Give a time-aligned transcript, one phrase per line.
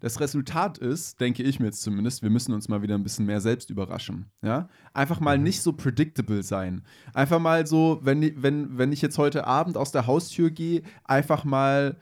[0.00, 3.26] das Resultat ist, denke ich mir jetzt zumindest, wir müssen uns mal wieder ein bisschen
[3.26, 4.26] mehr selbst überraschen.
[4.42, 4.68] Ja?
[4.94, 6.84] Einfach mal nicht so predictable sein.
[7.14, 11.44] Einfach mal so, wenn, wenn, wenn ich jetzt heute Abend aus der Haustür gehe, einfach
[11.44, 11.96] mal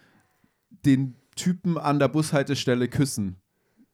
[0.85, 3.37] den Typen an der Bushaltestelle küssen,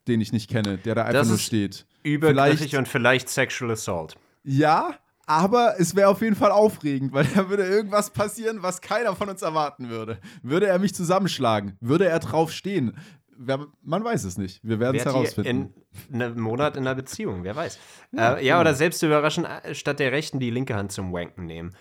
[0.08, 1.86] den ich nicht kenne, der da einfach Das nur steht.
[2.02, 4.16] Übergriffig Vielleicht- und vielleicht Sexual Assault.
[4.42, 9.14] Ja, aber es wäre auf jeden Fall aufregend, weil da würde irgendwas passieren, was keiner
[9.14, 10.18] von uns erwarten würde.
[10.42, 11.76] Würde er mich zusammenschlagen?
[11.80, 12.96] Würde er drauf stehen?
[13.36, 14.60] Wer, man weiß es nicht.
[14.62, 15.74] Wir werden es herausfinden.
[16.10, 17.78] in einem Monat in einer Beziehung, wer weiß.
[18.12, 21.46] Ja, äh, ja oder selbst überraschen, äh, statt der rechten die linke Hand zum Wanken
[21.46, 21.74] nehmen.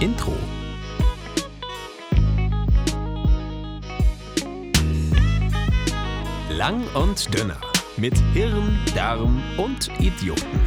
[0.00, 0.32] Intro.
[6.50, 7.60] Lang und dünner.
[7.96, 10.60] Mit Hirn, Darm und Idioten.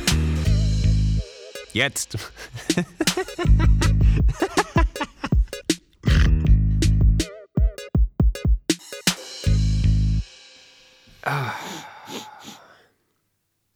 [1.74, 2.18] Jetzt.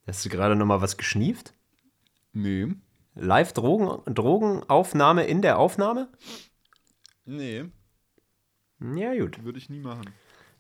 [0.06, 1.54] Hast du gerade noch mal was geschnieft?
[2.34, 2.68] Nee.
[3.16, 6.08] Live-Drogen, Drogenaufnahme in der Aufnahme?
[7.26, 7.66] Nee,
[8.80, 9.44] Ja, gut.
[9.44, 10.06] würde ich nie machen.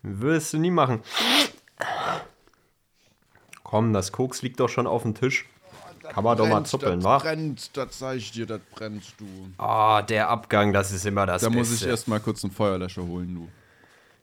[0.01, 1.01] Würdest du nie machen.
[3.63, 5.45] Komm, das Koks liegt doch schon auf dem Tisch.
[6.09, 7.17] Kann man doch mal zuppeln, wa?
[7.19, 9.25] brennt, das sag ich dir, das brennt, du.
[9.57, 11.89] Ah, der Abgang, das ist immer das Da muss ich Beste.
[11.89, 13.49] erst mal kurz einen Feuerlöscher holen, du.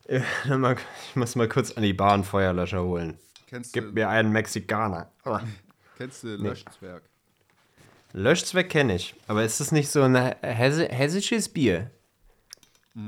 [0.48, 0.76] Mal-
[1.10, 3.18] Ich muss mal kurz an die einen Feuerlöscher holen.
[3.46, 5.10] Kennst Gib mir einen Mexikaner.
[5.24, 5.40] Ah.
[5.98, 7.02] kennst du Löschzwerg?
[8.12, 9.14] Löschzweck kenne ich.
[9.26, 11.90] Aber ist das nicht so ein hessisches Bier?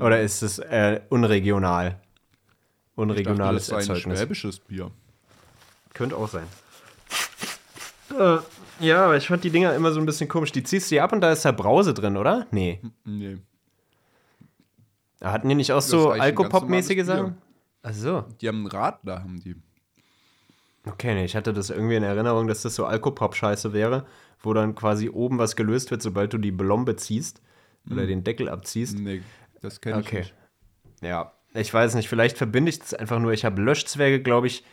[0.01, 2.01] Oder ist es äh, unregional?
[2.95, 4.19] Unregionales ich dachte, das sei ein Erzeugnis.
[4.19, 4.91] schwäbisches Bier.
[5.93, 6.45] Könnte auch sein.
[8.19, 8.37] Äh,
[8.85, 10.51] ja, aber ich fand die Dinger immer so ein bisschen komisch.
[10.51, 12.47] Die ziehst du dir ab und da ist da Brause drin, oder?
[12.51, 12.81] Nee.
[13.05, 13.37] Nee.
[15.21, 17.37] Hatten die nicht auch so Alkopop-mäßige Sachen?
[17.83, 18.25] Ach so.
[18.41, 19.55] Die haben ein Rad, da haben die.
[20.85, 24.05] Okay, nee, ich hatte das irgendwie in Erinnerung, dass das so Alkopop-Scheiße wäre,
[24.39, 27.41] wo dann quasi oben was gelöst wird, sobald du die Blombe ziehst
[27.91, 28.99] oder den Deckel abziehst.
[28.99, 29.21] Nee,
[29.61, 30.19] das kenne ich Okay.
[30.19, 30.33] nicht.
[31.01, 33.33] Ja, ich weiß nicht, vielleicht verbinde ich das einfach nur.
[33.33, 34.63] Ich habe Löschzwerge, glaube ich,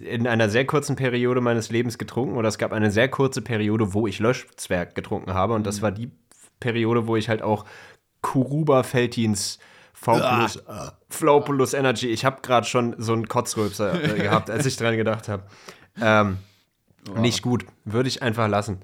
[0.00, 3.94] in einer sehr kurzen Periode meines Lebens getrunken oder es gab eine sehr kurze Periode,
[3.94, 6.10] wo ich Löschzwerg getrunken habe und das war die
[6.58, 7.64] Periode, wo ich halt auch
[8.26, 9.58] Kuruba Feltins
[9.92, 10.62] Flopulus,
[11.08, 15.28] Flopulus Energy, ich habe gerade schon so einen Kotzrülpser äh, gehabt, als ich dran gedacht
[15.28, 15.44] habe.
[16.00, 16.38] Ähm,
[17.16, 18.80] Nicht gut, würde ich einfach lassen.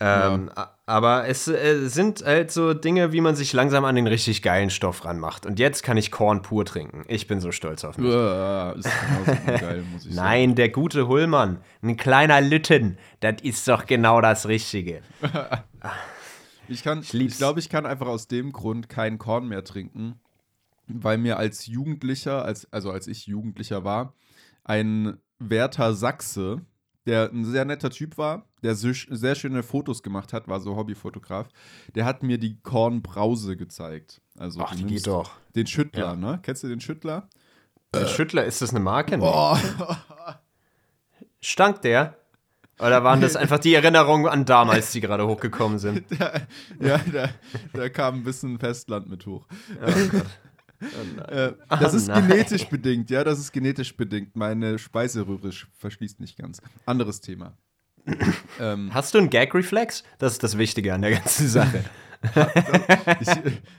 [0.00, 4.06] Ähm, a- Aber es äh, sind halt so Dinge, wie man sich langsam an den
[4.08, 5.46] richtig geilen Stoff ranmacht.
[5.46, 7.04] Und jetzt kann ich Korn pur trinken.
[7.06, 8.12] Ich bin so stolz auf mich.
[8.12, 8.88] Uah, ist
[9.60, 10.26] geil, muss ich sagen.
[10.28, 11.58] Nein, der gute Hullmann.
[11.82, 12.98] Ein kleiner Lütten.
[13.20, 15.00] Das ist doch genau das Richtige.
[16.68, 17.36] Ich kann, ich, lieb's.
[17.38, 20.20] glaube, ich kann einfach aus dem Grund kein Korn mehr trinken,
[20.86, 24.14] weil mir als Jugendlicher, als, also als ich Jugendlicher war,
[24.64, 26.62] ein Werther Sachse,
[27.06, 31.48] der ein sehr netter Typ war, der sehr schöne Fotos gemacht hat, war so Hobbyfotograf,
[31.94, 34.22] der hat mir die Kornbrause gezeigt.
[34.38, 35.32] Also Ach, die geht doch.
[35.54, 36.16] Den Schüttler, Ja.
[36.16, 36.38] ne?
[36.42, 37.28] Kennst du den Schüttler?
[37.92, 39.18] Der Schüttler, ist das eine Marke?
[39.20, 39.56] Oh,
[41.40, 42.16] Stank der?
[42.78, 46.04] Oder waren das einfach die Erinnerungen an damals, die gerade hochgekommen sind?
[46.80, 47.28] ja, da,
[47.72, 49.46] da kam ein bisschen Festland mit hoch.
[49.80, 50.26] Oh Gott.
[51.30, 52.26] Äh, das Oh ist nein.
[52.28, 54.36] genetisch bedingt, ja, das ist genetisch bedingt.
[54.36, 56.60] Meine Speiseröhre sch- verschließt nicht ganz.
[56.84, 57.56] Anderes Thema.
[58.60, 60.02] ähm, Hast du einen Gag-Reflex?
[60.18, 61.84] Das ist das Wichtige an der ganzen Sache.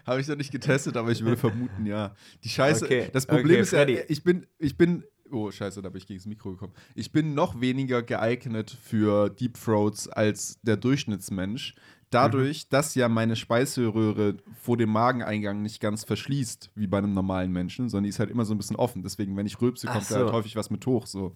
[0.05, 2.15] Habe ich noch nicht getestet, aber ich würde vermuten, ja.
[2.43, 5.89] Die Scheiße, Okay, das Problem okay, ist ja, ich bin, ich bin, oh Scheiße, da
[5.89, 6.73] bin ich gegen das Mikro gekommen.
[6.95, 11.75] Ich bin noch weniger geeignet für Deep Throats als der Durchschnittsmensch.
[12.11, 17.51] Dadurch, dass ja meine Speiseröhre vor dem Mageneingang nicht ganz verschließt, wie bei einem normalen
[17.51, 19.01] Menschen, sondern die ist halt immer so ein bisschen offen.
[19.03, 20.23] Deswegen, wenn ich rülpse, kommt da so.
[20.25, 21.07] halt häufig was mit hoch.
[21.07, 21.35] So.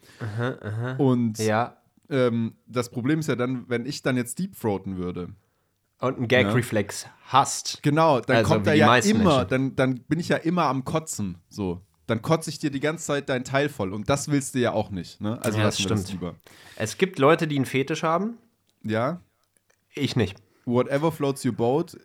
[0.98, 1.78] Und Ja.
[2.10, 5.30] ähm, das Problem ist ja dann, wenn ich dann jetzt Deep Throaten würde,
[6.00, 7.84] Und einen Gag-Reflex hast.
[7.84, 9.48] Genau, dann Also kommt da ja immer, Menschen.
[9.50, 11.40] dann, dann bin ich ja immer am Kotzen.
[11.50, 11.82] So.
[12.10, 13.94] Dann kotze ich dir die ganze Zeit dein Teil voll.
[13.94, 15.22] Und das willst du ja auch nicht.
[15.22, 15.38] Ne?
[15.44, 16.12] Also Ja, das wir das stimmt.
[16.22, 16.36] lieber.
[16.76, 18.38] Es gibt Leute, die einen Fetisch haben.
[18.84, 19.20] Ja.
[19.94, 20.36] Ich nicht.
[20.66, 21.98] Whatever floats your boat.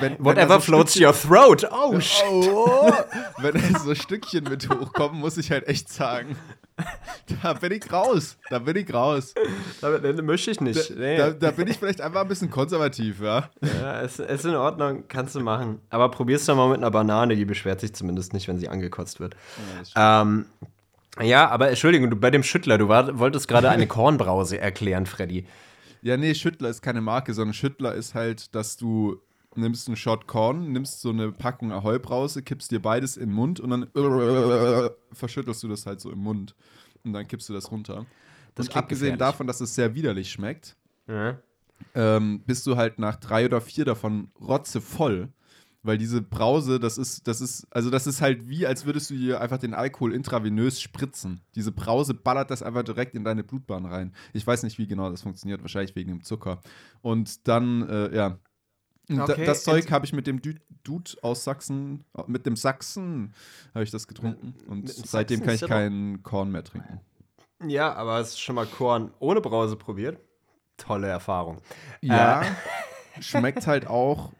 [0.00, 1.68] Wenn, wenn Whatever so floats Stückchen- your throat.
[1.70, 2.24] Oh, shit.
[2.26, 2.90] Oh,
[3.38, 6.36] wenn da so Stückchen mit hochkommen, muss ich halt echt sagen.
[7.42, 8.36] Da bin ich raus.
[8.50, 9.34] Da bin ich raus.
[9.80, 10.96] Ne, möchte ich Da, nicht.
[10.96, 11.16] Nee.
[11.16, 13.48] da, da bin ich vielleicht einfach ein bisschen konservativ, ja.
[13.62, 15.80] ja, ist, ist in Ordnung, kannst du machen.
[15.90, 19.20] Aber probier's doch mal mit einer Banane, die beschwert sich zumindest nicht, wenn sie angekotzt
[19.20, 19.36] wird.
[19.96, 20.46] ähm,
[21.20, 25.46] ja, aber Entschuldigung, du bei dem Schüttler, du war, wolltest gerade eine Kornbrause erklären, Freddy.
[26.02, 29.22] Ja, nee, Schüttler ist keine Marke, sondern Schüttler ist halt, dass du
[29.56, 33.60] nimmst einen Shot Korn, nimmst so eine Packung Ahoi-Brause, kippst dir beides in den Mund
[33.60, 33.86] und dann
[35.12, 36.54] verschüttelst du das halt so im Mund.
[37.04, 38.06] Und dann kippst du das runter.
[38.54, 39.18] Das und abgesehen gefährlich.
[39.18, 40.76] davon, dass es sehr widerlich schmeckt,
[41.08, 41.38] Ja.
[41.94, 45.32] ähm, bist du halt nach drei oder vier davon rotzevoll.
[45.86, 49.14] Weil diese Brause, das ist, das ist, also das ist halt wie, als würdest du
[49.16, 51.42] dir einfach den Alkohol intravenös spritzen.
[51.54, 54.14] Diese Brause ballert das einfach direkt in deine Blutbahn rein.
[54.32, 56.62] Ich weiß nicht, wie genau das funktioniert, wahrscheinlich wegen dem Zucker.
[57.02, 58.38] Und dann, äh, ja.
[59.10, 63.34] Okay, das Zeug habe ich mit dem Dude aus Sachsen, mit dem Sachsen,
[63.74, 64.54] habe ich das getrunken.
[64.66, 67.00] Und seitdem kann ich keinen Korn mehr trinken.
[67.66, 70.18] ja, aber hast du schon mal Korn ohne Brause probiert?
[70.76, 71.58] Tolle Erfahrung.
[72.00, 72.46] Ja, Äh.
[73.20, 74.32] schmeckt halt auch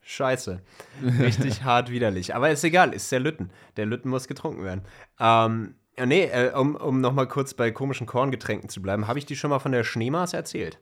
[0.00, 0.60] Scheiße.
[1.02, 2.34] Richtig hart widerlich.
[2.34, 3.50] Aber ist egal, ist der Lütten.
[3.76, 4.82] Der Lütten muss getrunken werden.
[5.18, 9.26] Ähm, ja, nee, äh, um, um nochmal kurz bei komischen Korngetränken zu bleiben, habe ich
[9.26, 10.78] dir schon mal von der Schneemaß erzählt?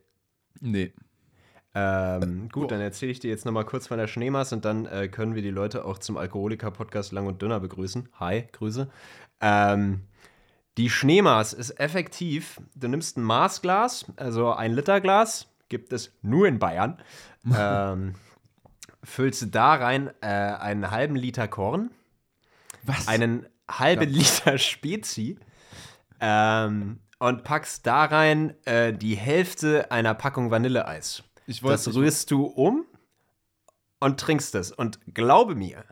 [0.61, 0.93] Nee.
[1.75, 5.09] Ähm, gut, dann erzähle ich dir jetzt nochmal kurz von der Schneemaß und dann äh,
[5.09, 8.09] können wir die Leute auch zum Alkoholiker-Podcast Lang und Dünner begrüßen.
[8.21, 8.91] Hi, Grüße.
[9.41, 10.03] Ähm,
[10.77, 16.47] die Schneemaß ist effektiv, du nimmst ein Maßglas, also ein Liter Glas, gibt es nur
[16.47, 17.01] in Bayern.
[17.57, 18.15] ähm,
[19.03, 21.91] füllst du da rein äh, einen halben Liter Korn,
[22.85, 23.09] Was?
[23.09, 25.39] einen halben Liter Spezi
[26.21, 31.25] ähm, und packst da rein äh, die Hälfte einer Packung Vanilleeis.
[31.53, 32.87] Ich wollte Das rührst du um
[34.01, 34.73] und trinkst es.
[34.73, 35.85] Und glaube mir,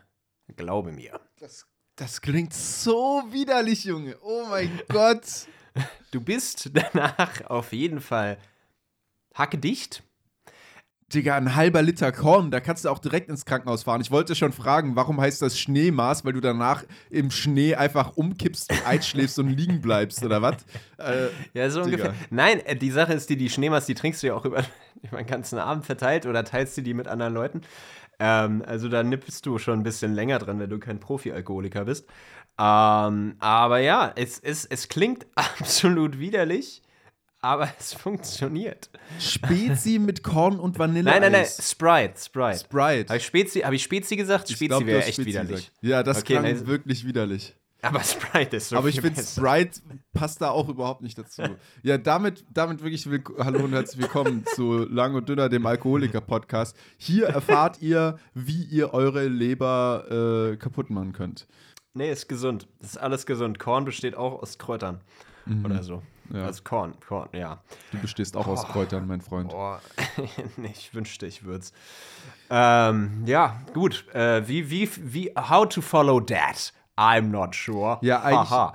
[0.55, 1.65] glaube mir, Das,
[1.95, 4.17] das klingt so widerlich, Junge.
[4.21, 5.47] Oh mein Gott.
[6.11, 8.37] du bist danach auf jeden Fall
[9.35, 10.03] hackedicht.
[11.13, 14.01] Digga, ein halber Liter Korn, da kannst du auch direkt ins Krankenhaus fahren.
[14.01, 18.71] Ich wollte schon fragen, warum heißt das Schneemaß, weil du danach im Schnee einfach umkippst
[18.71, 20.57] und einschläfst und liegen bleibst, oder was?
[20.97, 22.09] Äh, Ja, so Digga.
[22.09, 22.15] ungefähr.
[22.29, 24.63] Nein, äh, die Sache ist die, die Schneemaß, die trinkst du ja auch über,
[25.01, 27.61] über den ganzen Abend verteilt oder teilst du die mit anderen Leuten.
[28.19, 32.07] Ähm, also da nippst du schon ein bisschen länger dran, wenn du kein Profi-Alkoholiker bist.
[32.59, 36.81] Ähm, aber ja, es, es, es klingt absolut widerlich,
[37.41, 38.89] aber es funktioniert.
[39.19, 41.03] Spezi mit Korn und Vanille.
[41.03, 42.59] Nein, nein, nein, Sprite, Sprite.
[42.59, 43.09] Sprite.
[43.09, 44.49] Habe ich Spezi, hab ich Spezi gesagt?
[44.49, 45.55] Ich Spezi wäre echt Spezi widerlich.
[45.67, 45.77] gesagt.
[45.81, 46.67] Ja, das Okay, klang nein.
[46.67, 47.55] wirklich widerlich.
[47.83, 49.23] Aber Sprite ist so Aber ich finde.
[49.23, 49.81] Sprite
[50.13, 51.41] passt da auch überhaupt nicht dazu.
[51.81, 53.07] Ja, damit, damit wirklich
[53.39, 56.77] hallo und herzlich willkommen zu Lang und Dünner, dem Alkoholiker-Podcast.
[56.97, 61.47] Hier erfahrt ihr, wie ihr eure Leber äh, kaputt machen könnt.
[61.95, 62.67] Nee, ist gesund.
[62.79, 63.57] Das ist alles gesund.
[63.57, 65.01] Korn besteht auch aus Kräutern.
[65.65, 66.03] Oder so.
[66.33, 66.45] Ja.
[66.45, 67.61] Also Korn, Korn, ja.
[67.91, 69.53] Du bestehst auch aus Kräutern, mein Freund.
[70.57, 71.73] Nee, ich wünschte, ich würde es.
[72.49, 74.05] Ähm, ja, gut.
[74.13, 76.73] Äh, wie, wie, wie, how to follow that?
[76.97, 77.97] I'm not sure.
[78.01, 78.49] Ja, eigentlich-.
[78.51, 78.73] Ja.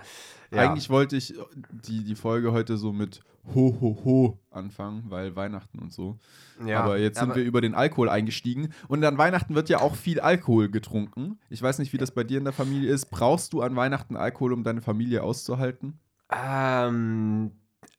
[0.62, 1.34] Eigentlich wollte ich
[1.70, 3.20] die, die Folge heute so mit
[3.54, 6.18] Ho, ho, ho anfangen, weil Weihnachten und so.
[6.64, 8.72] Ja, aber jetzt sind aber- wir über den Alkohol eingestiegen.
[8.88, 11.38] Und an Weihnachten wird ja auch viel Alkohol getrunken.
[11.48, 13.06] Ich weiß nicht, wie das bei dir in der Familie ist.
[13.10, 16.00] Brauchst du an Weihnachten Alkohol, um deine Familie auszuhalten?
[16.32, 17.52] Ähm,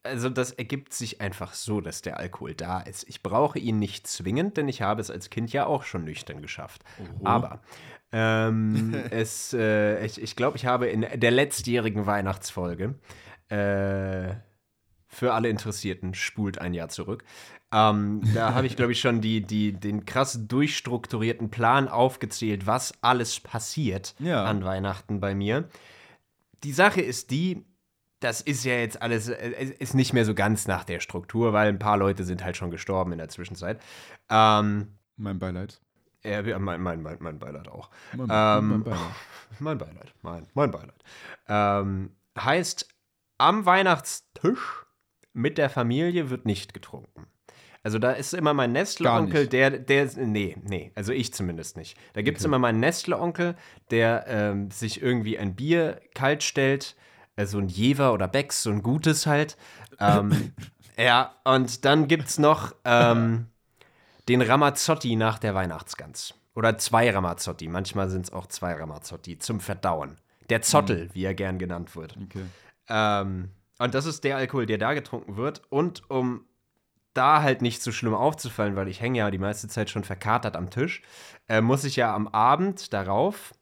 [0.04, 3.08] also das ergibt sich einfach so, dass der Alkohol da ist.
[3.10, 6.42] Ich brauche ihn nicht zwingend, denn ich habe es als Kind ja auch schon nüchtern
[6.42, 6.84] geschafft.
[7.24, 7.62] Aber
[8.12, 12.96] ähm, es, äh, ich, ich glaube, ich habe in der letztjährigen Weihnachtsfolge
[13.50, 14.34] äh,
[15.10, 17.24] für alle Interessierten spult ein Jahr zurück.
[17.72, 22.94] Ähm, da habe ich, glaube ich, schon die, die, den krass durchstrukturierten Plan aufgezählt, was
[23.02, 24.46] alles passiert Ja.
[24.46, 25.68] an Weihnachten bei mir.
[26.64, 27.66] Die Sache ist die,
[28.20, 31.70] das ist ja jetzt alles, äh, ist nicht mehr so ganz nach der Struktur, weil
[31.70, 33.80] ein paar Leute sind halt schon gestorben in der Zwischenzeit.
[34.30, 35.80] Ähm, Mein Beileid.
[36.24, 37.90] ja, mein, mein, mein, mein Beileid auch.
[38.14, 39.00] Mein, Ähm, mein Beileid.
[39.60, 41.04] Mein Beileid, mein, mein Beileid.
[41.48, 42.86] Ähm, heißt,
[43.38, 44.86] am Weihnachtstisch
[45.34, 47.28] mit der Familie wird nicht getrunken.
[47.82, 51.98] Also da ist immer mein Nestle-Onkel, der, der, nee, nee, also ich zumindest nicht.
[52.14, 53.56] Da gibt es immer meinen Nestle-Onkel,
[53.90, 56.98] der ähm, sich irgendwie ein Bier kalt stellt,
[57.46, 59.58] so ein Jever oder Becks, so ein gutes halt.
[60.00, 60.54] Ähm,
[60.98, 63.48] ja, und dann gibt es noch ähm,
[64.28, 66.34] den Ramazzotti nach der Weihnachtsgans.
[66.56, 70.18] Oder zwei Ramazzotti, manchmal sind es auch zwei Ramazzotti zum Verdauen.
[70.50, 72.18] Der Zottel, wie er gern genannt wird.
[72.18, 72.46] Okay.
[72.90, 75.62] Ähm, und das ist der Alkohol, der da getrunken wird.
[75.70, 76.46] Und um
[77.14, 80.56] da halt nicht so schlimm aufzufallen, weil ich hänge ja die meiste Zeit schon verkatert
[80.56, 81.02] am Tisch,
[81.48, 83.54] äh, muss ich ja am Abend darauf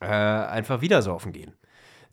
[0.00, 1.52] äh, einfach wieder saufen gehen.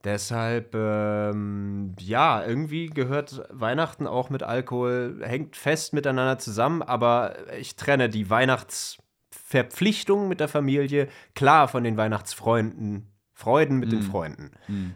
[0.03, 7.75] Deshalb, ähm, ja, irgendwie gehört Weihnachten auch mit Alkohol, hängt fest miteinander zusammen, aber ich
[7.75, 14.51] trenne die Weihnachtsverpflichtung mit der Familie klar von den Weihnachtsfreunden, Freuden mit den Freunden.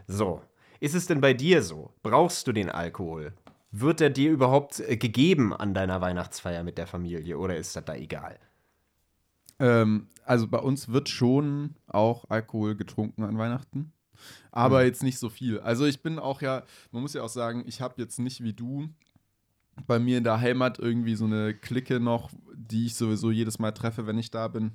[0.08, 0.42] So,
[0.80, 1.92] ist es denn bei dir so?
[2.02, 3.32] Brauchst du den Alkohol?
[3.70, 7.84] Wird er dir überhaupt äh, gegeben an deiner Weihnachtsfeier mit der Familie oder ist das
[7.84, 8.38] da egal?
[9.58, 13.92] Ähm, also bei uns wird schon auch Alkohol getrunken an Weihnachten.
[14.52, 14.86] Aber Hm.
[14.86, 15.60] jetzt nicht so viel.
[15.60, 18.52] Also ich bin auch ja, man muss ja auch sagen, ich habe jetzt nicht wie
[18.52, 18.88] du
[19.86, 23.72] bei mir in der Heimat irgendwie so eine Clique noch, die ich sowieso jedes Mal
[23.72, 24.72] treffe, wenn ich da bin.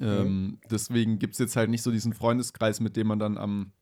[0.00, 3.72] Ähm, deswegen gibt es jetzt halt nicht so diesen Freundeskreis, mit dem man dann am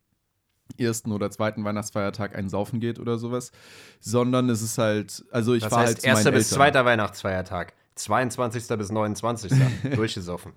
[0.77, 3.51] ersten oder zweiten Weihnachtsfeiertag einen saufen geht oder sowas,
[3.99, 6.57] sondern es ist halt, also ich Das fahre heißt, halt erster bis Eltern.
[6.57, 7.73] zweiter Weihnachtsfeiertag.
[7.95, 8.77] 22.
[8.77, 9.51] bis 29.
[9.95, 10.53] durchgesoffen.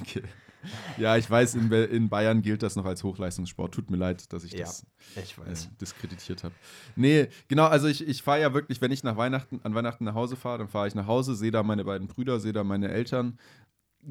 [0.00, 0.22] Okay.
[0.98, 3.74] Ja, ich weiß, in, in Bayern gilt das noch als Hochleistungssport.
[3.74, 4.84] Tut mir leid, dass ich Ja, das
[5.16, 6.54] ich äh, diskreditiert habe.
[6.96, 10.14] Nee, genau, also ich, ich fahre ja wirklich, wenn ich nach Weihnachten, an Weihnachten nach
[10.14, 12.90] Hause fahre, dann fahre ich nach Hause, sehe da meine beiden Brüder, sehe da meine
[12.90, 13.38] Eltern.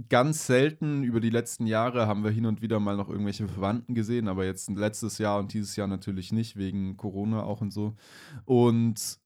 [0.09, 3.93] Ganz selten über die letzten Jahre haben wir hin und wieder mal noch irgendwelche Verwandten
[3.93, 7.95] gesehen, aber jetzt letztes Jahr und dieses Jahr natürlich nicht, wegen Corona auch und so.
[8.45, 9.19] Und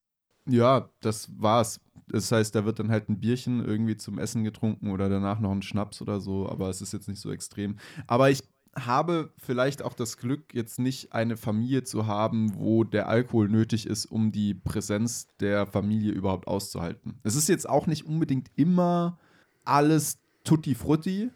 [0.46, 1.80] ja, das war's.
[2.10, 5.52] Das heißt, da wird dann halt ein Bierchen irgendwie zum Essen getrunken oder danach noch
[5.52, 7.78] ein Schnaps oder so, aber es ist jetzt nicht so extrem.
[8.08, 8.44] Aber ich
[8.76, 13.88] habe vielleicht auch das Glück, jetzt nicht eine Familie zu haben, wo der Alkohol nötig
[13.88, 17.20] ist, um die Präsenz der Familie überhaupt auszuhalten.
[17.24, 19.18] Es ist jetzt auch nicht unbedingt immer
[19.66, 21.32] alles tutti frutti.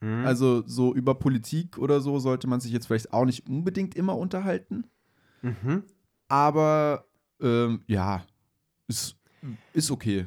[0.00, 0.24] Hm?
[0.24, 4.16] Also so über Politik oder so sollte man sich jetzt vielleicht auch nicht unbedingt immer
[4.16, 4.84] unterhalten.
[5.42, 5.82] Mhm.
[6.28, 7.04] Aber
[7.40, 8.24] ähm, ja,
[8.86, 9.16] ist,
[9.72, 10.26] ist okay.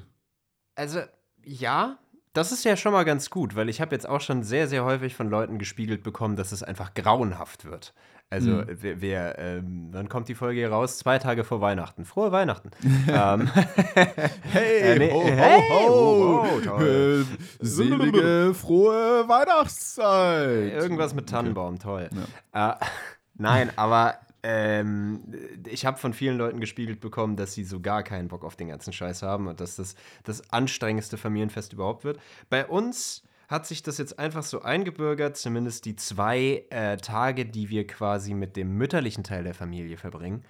[0.76, 1.02] Also,
[1.44, 1.98] ja,
[2.34, 4.84] das ist ja schon mal ganz gut, weil ich habe jetzt auch schon sehr, sehr
[4.86, 7.94] häufig von Leuten gespiegelt bekommen, dass es einfach grauenhaft wird.
[8.32, 8.66] Also, Mhm.
[8.82, 10.98] wer, wer ähm, wann kommt die Folge hier raus?
[10.98, 12.04] Zwei Tage vor Weihnachten.
[12.06, 12.72] Frohe Weihnachten.
[13.08, 13.48] ähm,
[14.52, 16.38] Hey, Äh, nee, ho, ho, hey, ho.
[16.44, 17.26] wow, toll.
[17.30, 20.74] Äh, selige, frohe Weihnachtszeit.
[20.74, 22.10] irgendwas mit Tannenbaum, toll.
[22.54, 22.74] Äh,
[23.36, 25.22] nein, aber ähm,
[25.66, 28.68] ich habe von vielen Leuten gespiegelt bekommen, dass sie so gar keinen Bock auf den
[28.68, 32.20] ganzen Scheiß haben und dass das das anstrengendste Familienfest überhaupt wird.
[32.50, 37.70] Bei uns hat sich das jetzt einfach so eingebürgert, zumindest die zwei äh, Tage, die
[37.70, 40.44] wir quasi mit dem mütterlichen Teil der Familie verbringen,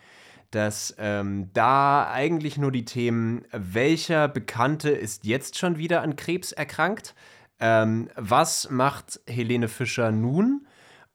[0.52, 6.52] dass ähm, da eigentlich nur die Themen, welcher Bekannte ist jetzt schon wieder an Krebs
[6.52, 7.14] erkrankt,
[7.60, 10.66] ähm, was macht Helene Fischer nun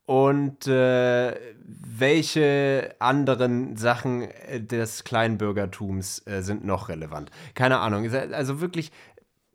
[0.08, 1.34] und äh,
[1.66, 7.30] welche anderen Sachen äh, des Kleinbürgertums äh, sind noch relevant.
[7.54, 8.90] Keine Ahnung, also wirklich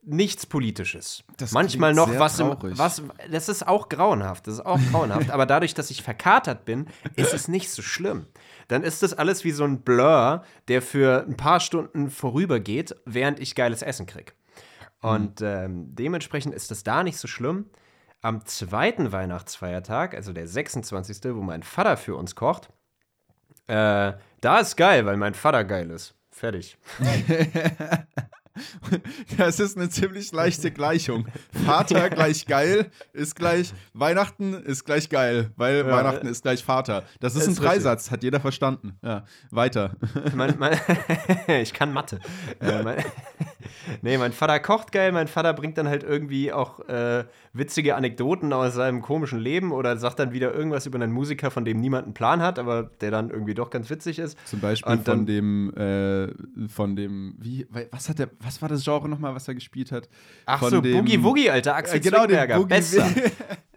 [0.04, 1.24] nichts Politisches.
[1.38, 5.48] Das Manchmal noch was, im, was, das ist auch grauenhaft, das ist auch grauenhaft, aber
[5.48, 8.28] dadurch, dass ich verkatert bin, ist es nicht so schlimm.
[8.68, 13.40] Dann ist das alles wie so ein Blur, der für ein paar Stunden vorübergeht, während
[13.40, 14.36] ich geiles Essen krieg.
[15.02, 17.72] Und ähm, dementsprechend ist das da nicht so schlimm.
[18.24, 22.70] Am zweiten Weihnachtsfeiertag, also der 26., wo mein Vater für uns kocht,
[23.68, 26.16] äh, da ist geil, weil mein Vater geil ist.
[26.32, 26.78] Fertig.
[29.38, 31.28] Das ist eine ziemlich leichte Gleichung.
[31.66, 37.04] Vater gleich geil ist gleich Weihnachten ist gleich geil, weil Weihnachten ist gleich Vater.
[37.20, 37.70] Das ist, Ist ein richtig.
[37.70, 38.98] Dreisatz, hat jeder verstanden.
[39.02, 39.96] Ja, weiter.
[40.36, 40.78] mein, mein,
[41.62, 42.20] ich kann Mathe.
[42.60, 43.04] Äh, mein,
[44.02, 48.54] nee, mein Vater kocht geil, mein Vater bringt dann halt irgendwie auch äh, witzige Anekdoten
[48.54, 52.06] aus seinem komischen Leben oder sagt dann wieder irgendwas über einen Musiker, von dem niemand
[52.06, 54.38] einen Plan hat, aber der dann irgendwie doch ganz witzig ist.
[54.46, 58.84] Zum Beispiel dann- von dem, äh, von dem, wie, was hat der, was war das
[58.84, 60.10] Genre nochmal, was er gespielt hat?
[60.46, 63.10] Ach von so, Boogie Woogie, Alter, Axel Äh, genau, Boogie besser.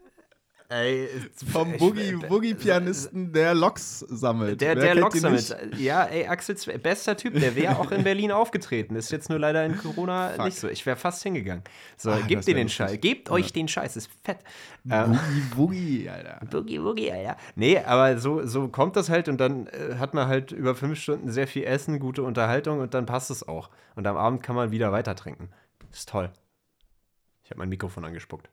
[0.69, 1.09] Ey,
[1.53, 4.61] Vom ich- Boogie, Boogie-Pianisten, der Loks sammelt.
[4.61, 5.57] Der, Wer der Loks nicht?
[5.79, 8.97] Ja, ey, Axel, bester Typ, der wäre auch in Berlin aufgetreten.
[8.97, 10.45] Ist jetzt nur leider in Corona Fuck.
[10.47, 10.69] nicht so.
[10.69, 11.63] Ich wäre fast hingegangen.
[11.97, 12.69] So, Ah, gebt dir den.
[12.69, 13.01] Scheiß.
[13.01, 14.39] Gebt euch den Scheiß, ist fett.
[14.91, 16.41] Ähm, Boogie, Boogie, Alter.
[16.51, 17.37] Boogie Woogie, Alter.
[17.55, 20.99] Nee, aber so, so kommt das halt und dann äh, hat man halt über fünf
[21.01, 23.71] Stunden sehr viel Essen, gute Unterhaltung und dann passt es auch.
[23.95, 25.51] Und am Abend kann man wieder weiter trinken.
[25.93, 26.31] Ist toll.
[27.45, 28.49] Ich habe mein Mikrofon angespuckt.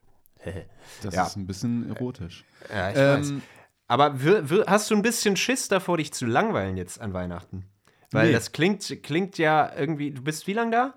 [1.02, 1.26] Das Ja.
[1.26, 2.44] ist ein bisschen erotisch.
[2.72, 3.30] Ja, ich weiß.
[3.30, 3.42] Ähm,
[3.86, 7.66] Aber wir, wir, hast du ein bisschen Schiss davor, dich zu langweilen jetzt an Weihnachten?
[8.12, 8.32] Weil Nee.
[8.32, 10.10] das klingt, klingt ja irgendwie.
[10.12, 10.94] Du bist wie lange da?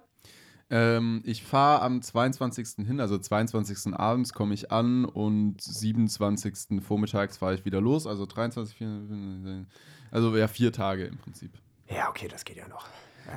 [0.69, 2.85] Ähm, ich fahre am 22.
[2.85, 3.93] hin, also 22.
[3.95, 6.81] abends komme ich an und 27.
[6.81, 9.65] vormittags fahre ich wieder los, also 23, 24,
[10.11, 11.51] also ja, vier Tage im Prinzip.
[11.89, 12.85] Ja, okay, das geht ja noch.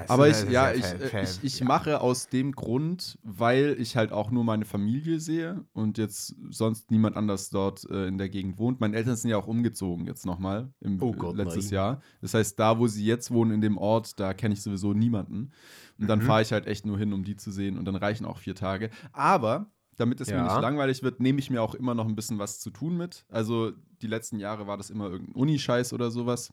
[0.08, 3.96] Aber ich, das ist ja, ich, äh, ich, ich mache aus dem Grund, weil ich
[3.96, 8.28] halt auch nur meine Familie sehe und jetzt sonst niemand anders dort äh, in der
[8.28, 8.80] Gegend wohnt.
[8.80, 11.74] Meine Eltern sind ja auch umgezogen jetzt nochmal im Oh Gott, äh, letztes nein.
[11.74, 12.02] Jahr.
[12.20, 15.50] Das heißt, da, wo sie jetzt wohnen, in dem Ort, da kenne ich sowieso niemanden.
[15.98, 16.06] Und Mhm.
[16.06, 18.38] dann fahre ich halt echt nur hin, um die zu sehen und dann reichen auch
[18.38, 18.90] vier Tage.
[19.12, 20.44] Aber damit es mir Ja.
[20.44, 23.26] nicht langweilig wird, nehme ich mir auch immer noch ein bisschen was zu tun mit.
[23.28, 26.52] Also die letzten Jahre war das immer irgendein Unischeiß oder sowas.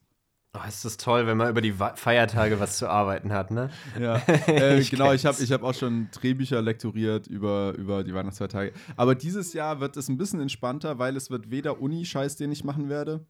[0.57, 3.69] Oh, ist das toll, wenn man über die Feiertage was zu arbeiten hat, ne?
[3.99, 8.13] Ja, äh, Ich genau, ich habe ich hab auch schon Drehbücher lektoriert über, über die
[8.13, 8.73] Weihnachtsfeiertage.
[8.95, 12.63] Aber dieses Jahr wird es ein bisschen entspannter, weil es wird weder Uni-Scheiß, den ich
[12.63, 13.25] machen werde.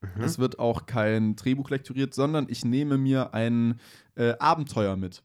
[0.00, 0.22] Mhm.
[0.22, 3.80] Es wird auch kein Drehbuch lektoriert, sondern ich nehme mir ein
[4.14, 5.22] äh, Abenteuer mit.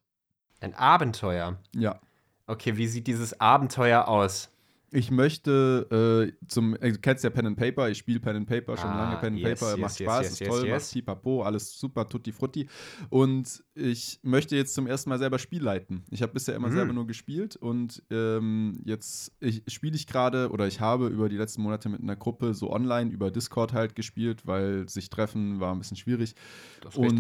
[0.60, 1.58] Ein Abenteuer.
[1.76, 2.00] Ja.
[2.48, 4.50] Okay, wie sieht dieses Abenteuer aus?
[4.92, 8.48] Ich möchte äh, zum, äh, du kennst ja Pen and Paper, ich spiele Pen and
[8.48, 9.18] Paper schon Ah, lange.
[9.18, 10.84] Pen and yes, Paper yes, macht yes, Spaß, ist toll, yes.
[10.86, 12.70] macht pipapo, alles super, tutti frutti.
[13.10, 16.04] Und ich möchte jetzt zum ersten Mal selber Spiel leiten.
[16.10, 16.74] Ich habe bisher immer Mhm.
[16.74, 19.34] selber nur gespielt und ähm, jetzt
[19.68, 23.12] spiele ich gerade oder ich habe über die letzten Monate mit einer Gruppe so online
[23.12, 26.34] über Discord halt gespielt, weil sich treffen war ein bisschen schwierig.
[26.82, 27.20] Das Und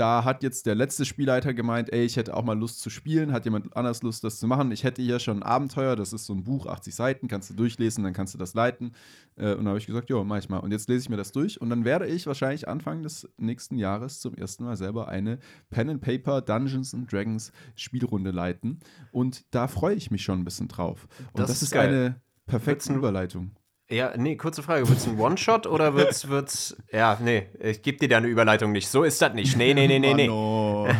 [0.00, 3.32] da hat jetzt der letzte Spielleiter gemeint, ey, ich hätte auch mal Lust zu spielen.
[3.32, 4.72] Hat jemand anders Lust, das zu machen?
[4.72, 7.54] Ich hätte hier schon ein Abenteuer, das ist so ein Buch, 80 Seiten, kannst du
[7.54, 8.92] durchlesen, dann kannst du das leiten.
[9.36, 10.56] Äh, und da habe ich gesagt, ja, mach ich mal.
[10.56, 13.76] Und jetzt lese ich mir das durch und dann werde ich wahrscheinlich Anfang des nächsten
[13.76, 15.38] Jahres zum ersten Mal selber eine
[15.68, 18.80] Pen and Paper Dungeons and Dragons Spielrunde leiten.
[19.12, 21.08] Und da freue ich mich schon ein bisschen drauf.
[21.34, 21.88] Und Das das, ist geil.
[21.88, 23.50] eine perfekte Überleitung.
[23.90, 24.88] Ja, nee, kurze Frage.
[24.88, 26.76] Wird's ein One-Shot oder wird's, wird's.
[26.92, 28.88] Ja, nee, ich gebe dir da eine Überleitung nicht.
[28.88, 29.56] So ist das nicht.
[29.56, 30.28] Nee, nee, nee, nee, nee.
[30.28, 30.88] Mano.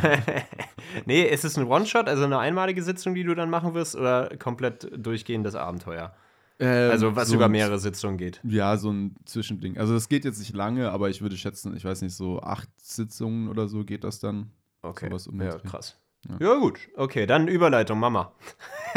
[1.07, 4.29] Nee, ist es ein One-Shot, also eine einmalige Sitzung, die du dann machen wirst, oder
[4.39, 6.13] komplett durchgehendes Abenteuer?
[6.59, 8.41] Ähm, Also, was so über mehrere Sitzungen geht.
[8.43, 9.79] Ja, so ein Zwischending.
[9.79, 12.69] Also das geht jetzt nicht lange, aber ich würde schätzen, ich weiß nicht, so acht
[12.77, 14.51] Sitzungen oder so geht das dann.
[14.83, 15.11] Okay.
[15.39, 15.97] Ja, krass.
[16.29, 16.37] Ja.
[16.41, 16.55] Ja.
[16.59, 16.79] gut.
[16.97, 18.33] Okay, dann Überleitung, Mama.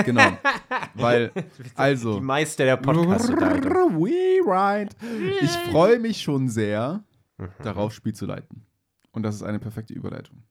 [0.05, 0.37] Genau.
[0.95, 1.31] Weil,
[1.75, 2.15] also.
[2.15, 3.71] Die Meister der Podcast-Unterhaltung.
[4.03, 4.95] Rewrite.
[5.41, 7.03] Ich freue mich schon sehr,
[7.37, 7.49] Mhm.
[7.63, 8.65] darauf Spiel zu leiten.
[9.11, 10.43] Und das ist eine perfekte Überleitung.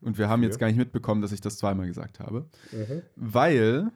[0.00, 2.48] Und wir haben jetzt gar nicht mitbekommen, dass ich das zweimal gesagt habe.
[2.72, 3.02] Mhm.
[3.16, 3.90] Weil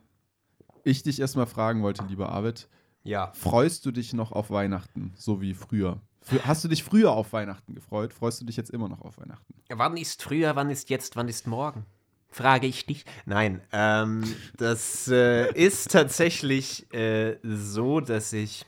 [0.85, 2.69] ich dich erstmal fragen wollte, lieber Arvid,
[3.03, 3.33] Ja.
[3.35, 6.01] freust du dich noch auf Weihnachten, so wie früher?
[6.27, 8.13] Frü- Hast du dich früher auf Weihnachten gefreut?
[8.13, 9.55] Freust du dich jetzt immer noch auf Weihnachten?
[9.71, 11.85] Wann ist früher, wann ist jetzt, wann ist morgen?
[12.31, 13.05] Frage ich dich.
[13.27, 14.23] Nein, ähm,
[14.57, 18.67] das äh, ist tatsächlich äh, so, dass ich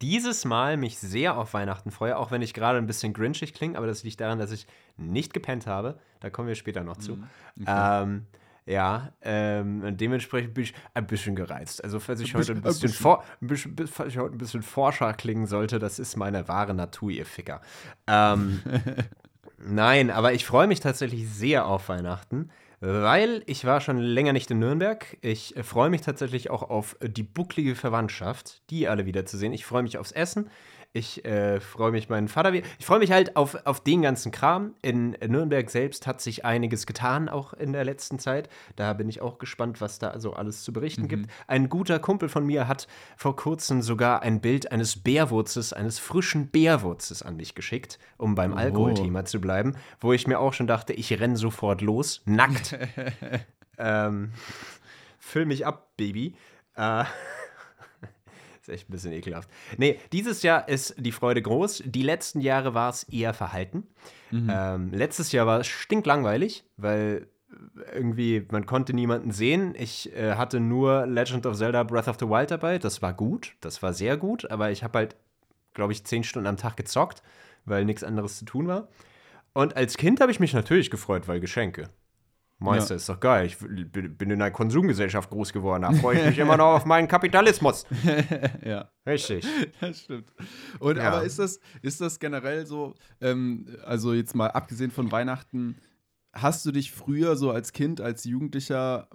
[0.00, 3.78] dieses Mal mich sehr auf Weihnachten freue, auch wenn ich gerade ein bisschen grinchig klinge,
[3.78, 4.66] aber das liegt daran, dass ich
[4.96, 5.98] nicht gepennt habe.
[6.20, 7.18] Da kommen wir später noch zu.
[7.66, 8.26] Ähm,
[8.66, 11.82] ja, ähm, und dementsprechend bin ich ein bisschen gereizt.
[11.82, 13.02] Also, falls ich heute ein bisschen- ein bisschen, bisschen.
[13.02, 16.74] vor, ein bisschen, falls ich heute ein bisschen forscher klingen sollte, das ist meine wahre
[16.74, 17.60] Natur, ihr Ficker.
[18.06, 18.60] Ähm,
[19.64, 24.50] Nein, aber ich freue mich tatsächlich sehr auf Weihnachten, weil ich war schon länger nicht
[24.50, 25.16] in Nürnberg.
[25.20, 29.52] Ich äh, freue mich tatsächlich auch auf die bucklige Verwandtschaft, die alle wiederzusehen.
[29.52, 30.50] Ich freue mich aufs Essen.
[30.94, 32.66] Ich äh, freue mich meinen Vater wieder.
[32.78, 34.74] Ich freue mich halt auf, auf den ganzen Kram.
[34.82, 38.50] In Nürnberg selbst hat sich einiges getan, auch in der letzten Zeit.
[38.76, 41.30] Da bin ich auch gespannt, was da so alles zu berichten gibt.
[41.46, 46.48] Ein guter Kumpel von mir hat vor kurzem sogar ein Bild eines Bärwurzes, eines frischen
[46.48, 50.92] Bärwurzes an mich geschickt, um beim Alkoholthema zu bleiben, wo ich mir auch schon dachte,
[50.92, 52.76] ich renn sofort los, nackt.
[53.78, 54.32] ähm,
[55.18, 56.34] füll mich ab, Baby.
[56.76, 57.04] Äh,
[58.62, 59.50] ist echt ein bisschen ekelhaft.
[59.76, 61.82] Nee, dieses Jahr ist die Freude groß.
[61.84, 63.86] Die letzten Jahre war es eher verhalten.
[64.50, 67.26] Ähm, letztes Jahr war es stinklangweilig, weil
[67.92, 69.74] irgendwie, man konnte niemanden sehen.
[69.76, 72.78] Ich äh, hatte nur Legend of Zelda Breath of the Wild dabei.
[72.78, 75.16] Das war gut, das war sehr gut, aber ich habe halt,
[75.74, 77.22] glaube ich, zehn Stunden am Tag gezockt,
[77.64, 78.88] weil nichts anderes zu tun war.
[79.52, 81.90] Und als Kind habe ich mich natürlich gefreut, weil Geschenke.
[82.62, 82.96] Meister, Ja.
[82.96, 83.46] ist doch geil.
[83.46, 85.82] Ich bin in einer Konsumgesellschaft groß geworden.
[85.82, 87.84] Da freue ich mich immer noch auf meinen Kapitalismus.
[88.64, 88.90] ja.
[89.06, 89.46] Richtig.
[89.80, 90.32] Das stimmt.
[90.78, 91.08] Und Ja.
[91.12, 95.76] aber ist das, ist das generell so, ähm, also jetzt mal abgesehen von Weihnachten,
[96.32, 99.08] hast du dich früher so als Kind, als Jugendlicher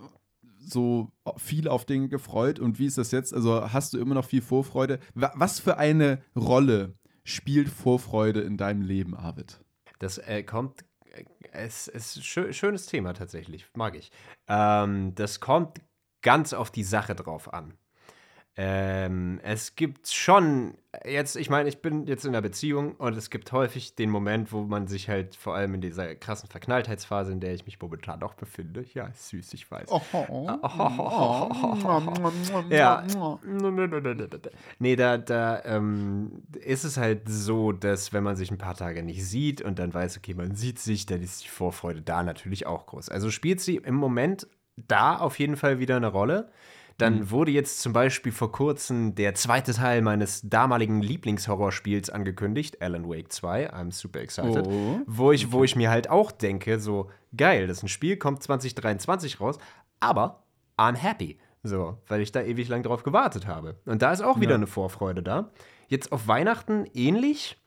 [0.60, 3.34] so viel auf Dinge gefreut und wie ist das jetzt?
[3.34, 5.00] Also hast du immer noch viel Vorfreude?
[5.14, 9.60] Wa- Was für eine Rolle spielt Vorfreude in deinem Leben, Arvid?
[10.00, 10.84] Das äh, kommt.
[11.52, 14.12] Es ist schö schönes Thema tatsächlich, mag ich.
[14.48, 15.82] Ähm, das kommt
[16.22, 17.78] ganz auf die Sache drauf an.
[18.60, 20.74] Ähm, es gibt schon,
[21.06, 24.52] jetzt, ich meine, ich bin jetzt in einer Beziehung und es gibt häufig den Moment,
[24.52, 28.24] wo man sich halt vor allem in dieser krassen Verknalltheitsphase, in der ich mich momentan
[28.24, 29.92] auch befinde, ja, süß, ich weiß.
[32.72, 33.06] Ja.
[34.80, 39.04] Nee, da, da ähm, ist es halt so, dass wenn man sich ein paar Tage
[39.04, 42.66] nicht sieht und dann weiß, okay, man sieht sich, dann ist die Vorfreude da natürlich
[42.66, 43.10] auch groß.
[43.10, 44.48] Also spielt sie im Moment
[44.88, 46.50] da auf jeden Fall wieder eine Rolle.
[46.98, 53.08] Dann wurde jetzt zum Beispiel vor kurzem der zweite Teil meines damaligen Lieblingshorrorspiels angekündigt, Alan
[53.08, 53.72] Wake 2.
[53.72, 54.66] I'm super excited.
[54.68, 55.02] Oh.
[55.06, 58.42] Wo, ich, wo ich mir halt auch denke, so geil, das ist ein Spiel, kommt
[58.42, 59.60] 2023 raus,
[60.00, 60.44] aber
[60.78, 61.38] I'm happy.
[61.64, 63.76] So, weil ich da ewig lang drauf gewartet habe.
[63.86, 64.56] Und da ist auch wieder Ja.
[64.58, 65.52] eine Vorfreude da.
[65.90, 67.62] Jetzt auf Weihnachten ähnlich.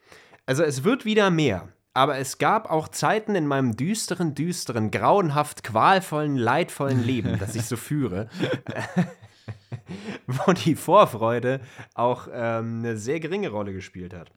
[0.46, 1.68] Also es wird wieder mehr.
[1.92, 7.64] aber es gab auch Zeiten in meinem düsteren, düsteren, grauenhaft, qualvollen, leidvollen Leben, das ich
[7.66, 8.28] so führe,
[10.26, 11.60] wo die Vorfreude
[11.94, 14.30] auch ähm, eine sehr geringe Rolle gespielt hat.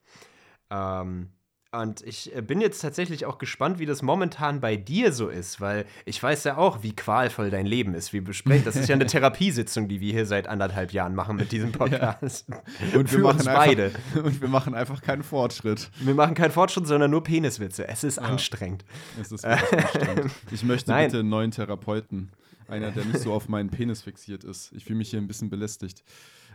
[0.70, 1.30] Ähm,
[1.74, 5.60] und ich äh, bin jetzt tatsächlich auch gespannt, wie das momentan bei dir so ist,
[5.60, 8.14] weil ich weiß ja auch, wie qualvoll dein Leben ist.
[8.14, 11.52] Wie besprechen, das ist ja eine Therapiesitzung, die wir hier seit anderthalb Jahren machen mit
[11.52, 12.48] diesem Podcast.
[12.48, 12.62] Ja.
[13.00, 13.86] Und wir machen beide.
[13.86, 15.90] Einfach, und wir machen einfach keinen Fortschritt.
[16.00, 17.88] Wir machen keinen Fortschritt, sondern nur Peniswitze.
[17.88, 18.24] Es ist ja.
[18.24, 18.86] anstrengend.
[19.20, 20.32] Es ist anstrengend.
[20.52, 21.08] Ich möchte Nein.
[21.08, 22.32] bitte einen neuen Therapeuten.
[22.68, 24.72] Einer, der nicht so auf meinen Penis fixiert ist.
[24.74, 26.04] Ich fühle mich hier ein bisschen belästigt.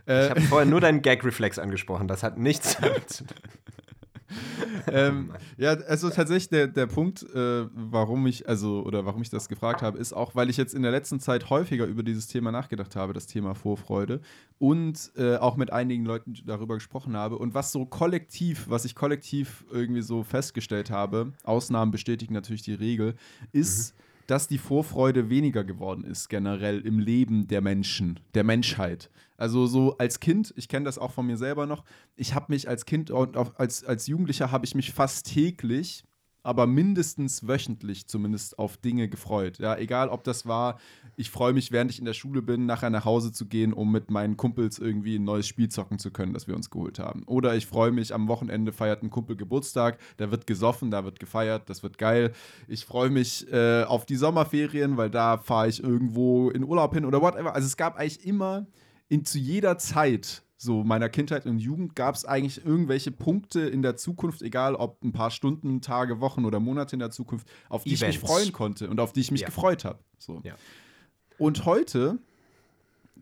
[0.05, 2.07] Ich äh, habe vorher nur deinen Gag-Reflex angesprochen.
[2.07, 3.37] Das hat nichts damit zu tun.
[4.87, 9.49] ähm, ja, also tatsächlich der, der Punkt, äh, warum ich, also, oder warum ich das
[9.49, 12.51] gefragt habe, ist auch, weil ich jetzt in der letzten Zeit häufiger über dieses Thema
[12.51, 14.21] nachgedacht habe, das Thema Vorfreude,
[14.59, 17.37] und äh, auch mit einigen Leuten darüber gesprochen habe.
[17.37, 22.73] Und was so kollektiv, was ich kollektiv irgendwie so festgestellt habe, Ausnahmen bestätigen natürlich die
[22.73, 23.15] Regel,
[23.51, 23.95] ist.
[23.95, 29.09] Mhm dass die Vorfreude weniger geworden ist, generell im Leben der Menschen, der Menschheit.
[29.37, 31.83] Also so als Kind, ich kenne das auch von mir selber noch,
[32.15, 36.03] ich habe mich als Kind und als, als Jugendlicher habe ich mich fast täglich
[36.41, 39.59] aber mindestens wöchentlich zumindest auf Dinge gefreut.
[39.59, 40.79] Ja, egal ob das war,
[41.19, 43.91] ich freue mich, während ich in der Schule bin, nachher nach Hause zu gehen, um
[43.91, 47.23] mit meinen Kumpels irgendwie ein neues Spiel zocken zu können, das wir uns geholt haben.
[47.25, 51.19] Oder ich freue mich, am Wochenende feiert ein Kumpel Geburtstag, da wird gesoffen, da wird
[51.19, 52.31] gefeiert, das wird geil.
[52.69, 57.03] Ich freue mich äh, auf die Sommerferien, weil da fahre ich irgendwo in Urlaub hin
[57.03, 57.53] oder whatever.
[57.53, 58.67] Also es gab eigentlich immer
[59.09, 63.81] in, zu jeder Zeit so meiner Kindheit und Jugend gab es eigentlich irgendwelche Punkte in
[63.81, 67.83] der Zukunft, egal ob ein paar Stunden, Tage, Wochen oder Monate in der Zukunft, auf
[67.83, 68.15] die Events.
[68.15, 69.47] ich mich freuen konnte und auf die ich mich ja.
[69.47, 69.99] gefreut habe.
[70.17, 70.41] So.
[70.45, 70.55] Ja.
[71.39, 72.19] Und heute,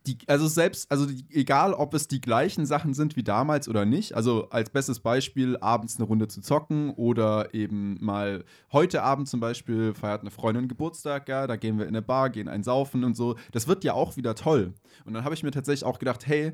[0.05, 3.85] die, also selbst, also die, egal ob es die gleichen Sachen sind wie damals oder
[3.85, 9.27] nicht, also als bestes Beispiel abends eine Runde zu zocken oder eben mal heute Abend
[9.27, 13.03] zum Beispiel feiert eine Freundin Geburtstag, ja, da gehen wir in eine Bar, gehen einsaufen
[13.03, 13.35] und so.
[13.51, 14.73] Das wird ja auch wieder toll.
[15.05, 16.53] Und dann habe ich mir tatsächlich auch gedacht, hey,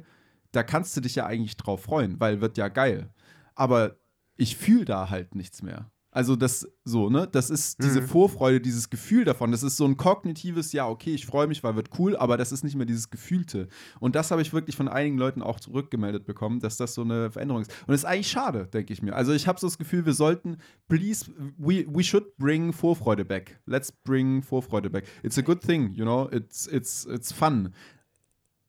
[0.52, 3.10] da kannst du dich ja eigentlich drauf freuen, weil wird ja geil.
[3.56, 3.96] Aber
[4.36, 5.92] ich fühle da halt nichts mehr.
[6.14, 7.28] Also das so, ne?
[7.30, 8.08] Das ist diese mhm.
[8.08, 9.52] Vorfreude, dieses Gefühl davon.
[9.52, 12.52] Das ist so ein kognitives, ja, okay, ich freue mich, weil wird cool, aber das
[12.52, 13.68] ist nicht mehr dieses Gefühlte.
[14.00, 17.32] Und das habe ich wirklich von einigen Leuten auch zurückgemeldet bekommen, dass das so eine
[17.32, 17.72] Veränderung ist.
[17.88, 19.16] Und das ist eigentlich schade, denke ich mir.
[19.16, 21.26] Also ich habe so das Gefühl, wir sollten, please,
[21.58, 23.60] we, we should bring Vorfreude back.
[23.66, 25.06] Let's bring Vorfreude back.
[25.24, 26.30] It's a good thing, you know?
[26.32, 27.74] It's, it's, it's fun.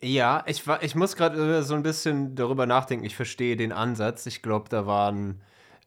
[0.02, 3.04] Ja, ich, ich muss gerade so ein bisschen darüber nachdenken.
[3.04, 4.24] Ich verstehe den Ansatz.
[4.24, 5.42] Ich glaube, da waren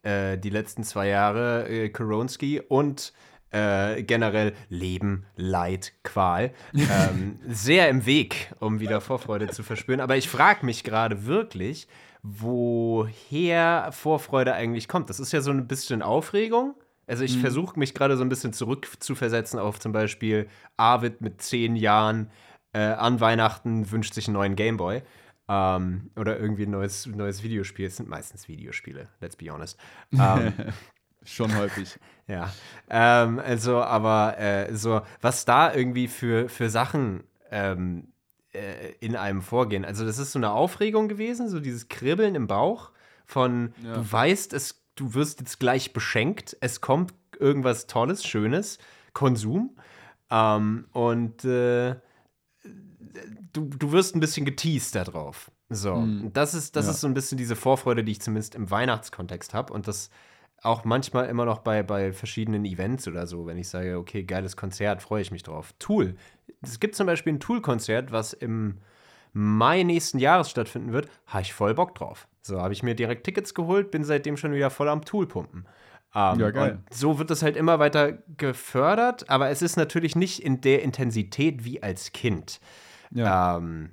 [0.08, 3.12] äh, die letzten zwei Jahre äh, Koronski und
[3.52, 10.00] äh, generell Leben, Leid, Qual ähm, sehr im Weg, um wieder Vorfreude zu verspüren.
[10.00, 11.88] Aber ich frage mich gerade wirklich,
[12.24, 15.10] woher Vorfreude eigentlich kommt.
[15.10, 16.76] Das ist ja so ein bisschen Aufregung.
[17.06, 17.42] Also ich mhm.
[17.42, 22.30] versuche mich gerade so ein bisschen zurückzuversetzen auf zum Beispiel Arvid mit zehn Jahren,
[22.74, 25.02] äh, an Weihnachten wünscht sich einen neuen Gameboy.
[25.50, 27.88] Ähm, oder irgendwie ein neues, neues Videospiel.
[27.88, 29.80] Es sind meistens Videospiele, let's be honest.
[30.12, 30.54] Ähm,
[31.28, 32.00] Schon häufig.
[32.28, 32.50] ja.
[32.90, 38.14] Ähm, also, aber äh, so, was da irgendwie für, für Sachen ähm,
[38.54, 39.84] äh, in einem vorgehen.
[39.84, 42.92] Also, das ist so eine Aufregung gewesen, so dieses Kribbeln im Bauch
[43.26, 43.96] von, ja.
[43.96, 48.80] du weißt, es, du wirst jetzt gleich beschenkt, es kommt irgendwas Tolles, Schönes,
[49.12, 49.76] Konsum.
[50.30, 51.96] Ähm, und äh,
[53.54, 55.52] du, du wirst ein bisschen geteased darauf.
[55.70, 56.32] So, mhm.
[56.34, 56.92] das, ist, das ja.
[56.92, 60.10] ist so ein bisschen diese Vorfreude, die ich zumindest im Weihnachtskontext habe und das
[60.64, 64.56] auch manchmal immer noch bei, bei verschiedenen Events oder so, wenn ich sage, okay, geiles
[64.56, 65.74] Konzert, freue ich mich drauf.
[65.78, 66.16] Tool.
[66.62, 68.80] Es gibt zum Beispiel ein Tool-Konzert, was im
[69.34, 72.28] Mai nächsten Jahres stattfinden wird, habe ich voll Bock drauf.
[72.42, 75.68] So, habe ich mir direkt Tickets geholt, bin seitdem schon wieder voll am Tool-Pumpen.
[76.16, 76.80] Um, ja, geil.
[76.90, 81.66] so wird es halt immer weiter gefördert, aber es ist natürlich nicht in der Intensität
[81.66, 82.60] wie als Kind.
[83.12, 83.58] Ja.
[83.58, 83.92] Ähm,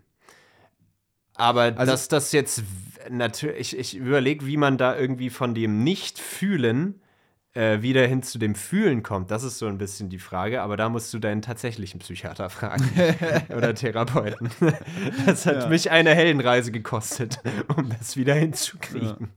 [1.37, 2.63] aber also, dass das jetzt
[3.11, 7.01] natürlich, ich überlege, wie man da irgendwie von dem Nicht-Fühlen
[7.55, 9.31] äh, wieder hin zu dem Fühlen kommt.
[9.31, 12.91] Das ist so ein bisschen die Frage, aber da musst du deinen tatsächlichen Psychiater fragen
[13.57, 14.51] oder Therapeuten.
[15.27, 15.69] Das hat ja.
[15.69, 17.41] mich eine Heldenreise gekostet,
[17.77, 19.17] um das wieder hinzukriegen.
[19.21, 19.29] Ja.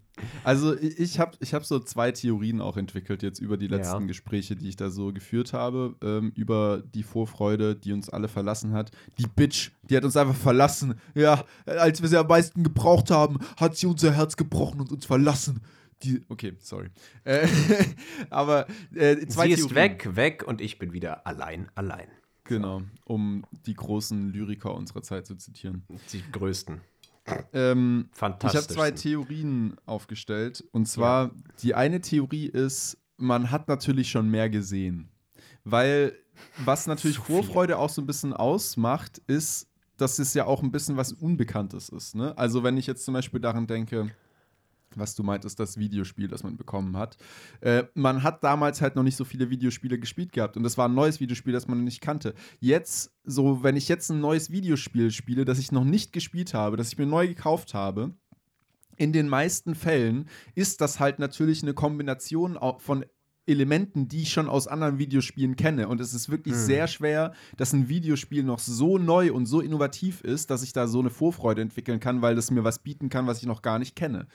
[0.43, 4.08] Also ich habe ich hab so zwei Theorien auch entwickelt jetzt über die letzten ja.
[4.08, 8.73] Gespräche, die ich da so geführt habe, ähm, über die Vorfreude, die uns alle verlassen
[8.73, 8.91] hat.
[9.17, 10.95] Die Bitch, die hat uns einfach verlassen.
[11.15, 15.06] Ja, als wir sie am meisten gebraucht haben, hat sie unser Herz gebrochen und uns
[15.06, 15.62] verlassen.
[16.03, 16.89] Die, okay, sorry.
[17.23, 17.47] Äh,
[18.30, 19.75] aber äh, zwei Sie ist Theorien.
[19.75, 22.08] weg, weg und ich bin wieder allein, allein.
[22.43, 25.84] Genau, um die großen Lyriker unserer Zeit zu zitieren.
[26.13, 26.80] Die größten.
[27.53, 28.59] Ähm, Fantastisch.
[28.59, 30.63] Ich habe zwei Theorien aufgestellt.
[30.71, 31.31] Und zwar, ja.
[31.61, 35.09] die eine Theorie ist, man hat natürlich schon mehr gesehen.
[35.63, 36.13] Weil
[36.63, 40.95] was natürlich Vorfreude auch so ein bisschen ausmacht, ist, dass es ja auch ein bisschen
[40.97, 42.15] was Unbekanntes ist.
[42.15, 42.37] Ne?
[42.37, 44.11] Also wenn ich jetzt zum Beispiel daran denke,
[44.95, 47.17] was du meintest, das Videospiel, das man bekommen hat.
[47.62, 50.88] Äh, man hat damals halt noch nicht so viele Videospiele gespielt gehabt und das war
[50.88, 52.34] ein neues Videospiel, das man nicht kannte.
[52.60, 56.78] Jetzt, so, wenn ich jetzt ein neues Videospiel spiele, das ich noch nicht gespielt habe,
[56.78, 58.13] das ich mir neu gekauft habe,
[58.97, 63.06] in den meisten Fällen ist das halt natürlich eine Kombination von
[63.47, 65.88] Elementen, die ich schon aus anderen Videospielen kenne.
[65.88, 66.60] Und es ist wirklich mhm.
[66.60, 70.88] sehr schwer, dass ein Videospiel noch so neu und so innovativ ist, dass ich da
[70.88, 73.79] so eine Vorfreude entwickeln kann, weil es mir was bieten kann, was ich noch gar
[73.79, 74.27] nicht kenne.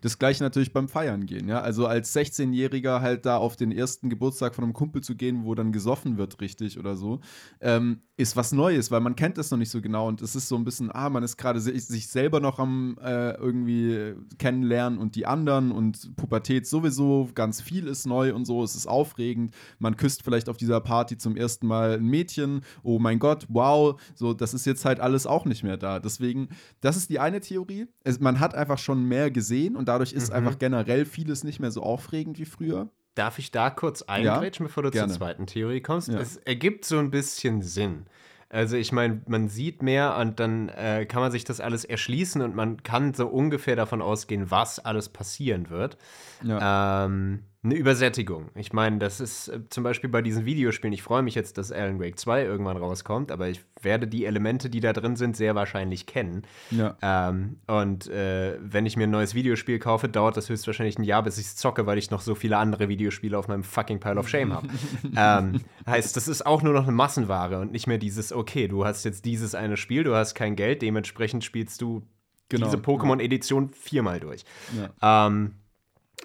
[0.00, 1.48] Das gleiche natürlich beim Feiern gehen.
[1.48, 1.60] Ja?
[1.60, 5.54] Also als 16-Jähriger halt da auf den ersten Geburtstag von einem Kumpel zu gehen, wo
[5.54, 7.20] dann gesoffen wird, richtig oder so,
[7.60, 10.06] ähm, ist was Neues, weil man kennt das noch nicht so genau.
[10.06, 13.32] Und es ist so ein bisschen, ah, man ist gerade sich selber noch am äh,
[13.32, 18.74] irgendwie kennenlernen und die anderen und Pubertät sowieso, ganz viel ist neu und so es
[18.74, 19.52] ist aufregend.
[19.78, 22.62] Man küsst vielleicht auf dieser Party zum ersten Mal ein Mädchen.
[22.82, 24.00] Oh mein Gott, wow.
[24.14, 25.98] So, das ist jetzt halt alles auch nicht mehr da.
[25.98, 26.48] Deswegen,
[26.80, 27.86] das ist die eine Theorie.
[28.04, 30.36] Es, man hat einfach schon mehr gesehen und dadurch ist mhm.
[30.36, 32.88] einfach generell vieles nicht mehr so aufregend wie früher.
[33.14, 35.08] Darf ich da kurz eingrätschen, ja, bevor du gerne.
[35.08, 36.08] zur zweiten Theorie kommst?
[36.08, 36.18] Ja.
[36.18, 38.06] Es ergibt so ein bisschen Sinn.
[38.52, 42.42] Also ich meine, man sieht mehr und dann äh, kann man sich das alles erschließen
[42.42, 45.96] und man kann so ungefähr davon ausgehen, was alles passieren wird.
[46.42, 47.04] Ja.
[47.04, 48.48] Ähm, eine Übersättigung.
[48.54, 50.94] Ich meine, das ist äh, zum Beispiel bei diesen Videospielen.
[50.94, 54.70] Ich freue mich jetzt, dass Alan Wake 2 irgendwann rauskommt, aber ich werde die Elemente,
[54.70, 56.42] die da drin sind, sehr wahrscheinlich kennen.
[56.70, 56.96] Ja.
[57.02, 61.22] Ähm, und äh, wenn ich mir ein neues Videospiel kaufe, dauert das höchstwahrscheinlich ein Jahr,
[61.22, 64.16] bis ich es zocke, weil ich noch so viele andere Videospiele auf meinem fucking Pile
[64.16, 64.68] of Shame habe.
[65.16, 68.86] ähm, heißt, das ist auch nur noch eine Massenware und nicht mehr dieses, okay, du
[68.86, 72.06] hast jetzt dieses eine Spiel, du hast kein Geld, dementsprechend spielst du
[72.48, 72.66] genau.
[72.66, 74.44] diese Pokémon-Edition viermal durch.
[75.00, 75.26] Ja.
[75.26, 75.56] Ähm,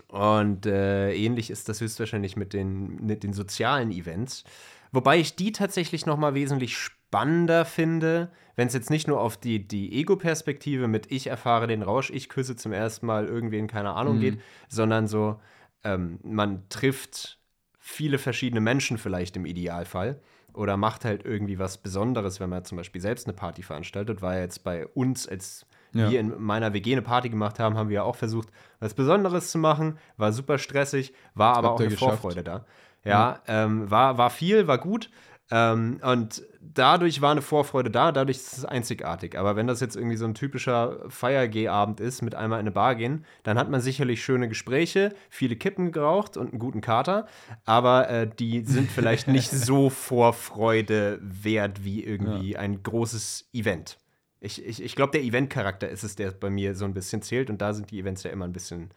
[0.07, 4.43] und äh, ähnlich ist das höchstwahrscheinlich mit den, mit den sozialen Events.
[4.91, 9.37] Wobei ich die tatsächlich noch mal wesentlich spannender finde, wenn es jetzt nicht nur auf
[9.37, 13.91] die, die Ego-Perspektive mit ich erfahre den Rausch, ich küsse zum ersten Mal irgendwen, keine
[13.91, 14.21] Ahnung, mhm.
[14.21, 15.39] geht, sondern so,
[15.83, 17.39] ähm, man trifft
[17.77, 20.21] viele verschiedene Menschen vielleicht im Idealfall
[20.53, 24.39] oder macht halt irgendwie was Besonderes, wenn man zum Beispiel selbst eine Party veranstaltet, war
[24.39, 26.09] jetzt bei uns als ja.
[26.09, 29.57] wir in meiner WG eine Party gemacht haben, haben wir auch versucht, was Besonderes zu
[29.57, 29.97] machen.
[30.17, 32.21] War super stressig, war aber Habt auch eine geschafft.
[32.21, 32.65] Vorfreude da.
[33.03, 33.11] Ja,
[33.47, 33.63] ja.
[33.63, 35.09] Ähm, war, war viel, war gut.
[35.51, 39.37] Ähm, und dadurch war eine Vorfreude da, dadurch ist es einzigartig.
[39.37, 42.95] Aber wenn das jetzt irgendwie so ein typischer Feiergehabend ist, mit einmal in eine Bar
[42.95, 47.27] gehen, dann hat man sicherlich schöne Gespräche, viele Kippen geraucht und einen guten Kater.
[47.63, 52.59] Aber äh, die sind vielleicht nicht so Vorfreude wert wie irgendwie ja.
[52.59, 53.97] ein großes Event.
[54.45, 57.49] Ich, ich, ich glaube, der Event-Charakter ist es, der bei mir so ein bisschen zählt
[57.49, 58.91] und da sind die Events ja immer ein bisschen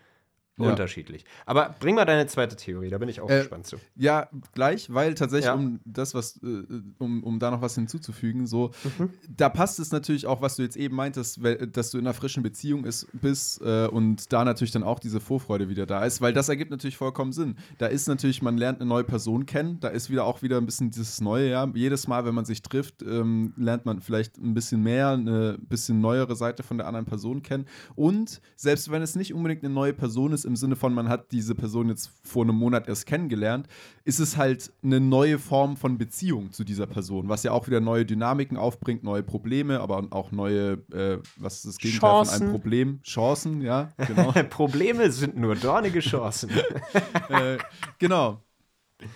[0.65, 0.71] ja.
[0.71, 1.25] unterschiedlich.
[1.47, 3.77] Aber bring mal deine zweite Theorie, da bin ich auch äh, gespannt zu.
[3.97, 5.55] Ja, gleich, weil tatsächlich, ja.
[5.55, 6.65] um das, was, äh,
[6.99, 9.11] um, um da noch was hinzuzufügen, so, mhm.
[9.29, 11.41] da passt es natürlich auch, was du jetzt eben meintest,
[11.73, 15.21] dass du in einer frischen Beziehung ist, bist äh, und da natürlich dann auch diese
[15.21, 17.57] Vorfreude wieder da ist, weil das ergibt natürlich vollkommen Sinn.
[17.79, 20.67] Da ist natürlich, man lernt eine neue Person kennen, da ist wieder auch wieder ein
[20.67, 21.71] bisschen dieses Neue, ja.
[21.75, 26.01] Jedes Mal, wenn man sich trifft, ähm, lernt man vielleicht ein bisschen mehr, eine bisschen
[26.01, 27.67] neuere Seite von der anderen Person kennen.
[27.95, 31.31] Und selbst wenn es nicht unbedingt eine neue Person ist, im Sinne von, man hat
[31.31, 33.69] diese Person jetzt vor einem Monat erst kennengelernt,
[34.05, 37.81] ist es halt eine neue Form von Beziehung zu dieser Person, was ja auch wieder
[37.81, 42.33] neue Dynamiken aufbringt, neue Probleme, aber auch neue, äh, was ist das Gegenteil Chancen.
[42.33, 43.01] von einem Problem?
[43.03, 44.33] Chancen, ja, genau.
[44.51, 46.51] Probleme sind nur dornige Chancen.
[47.29, 47.59] äh,
[47.99, 48.43] genau.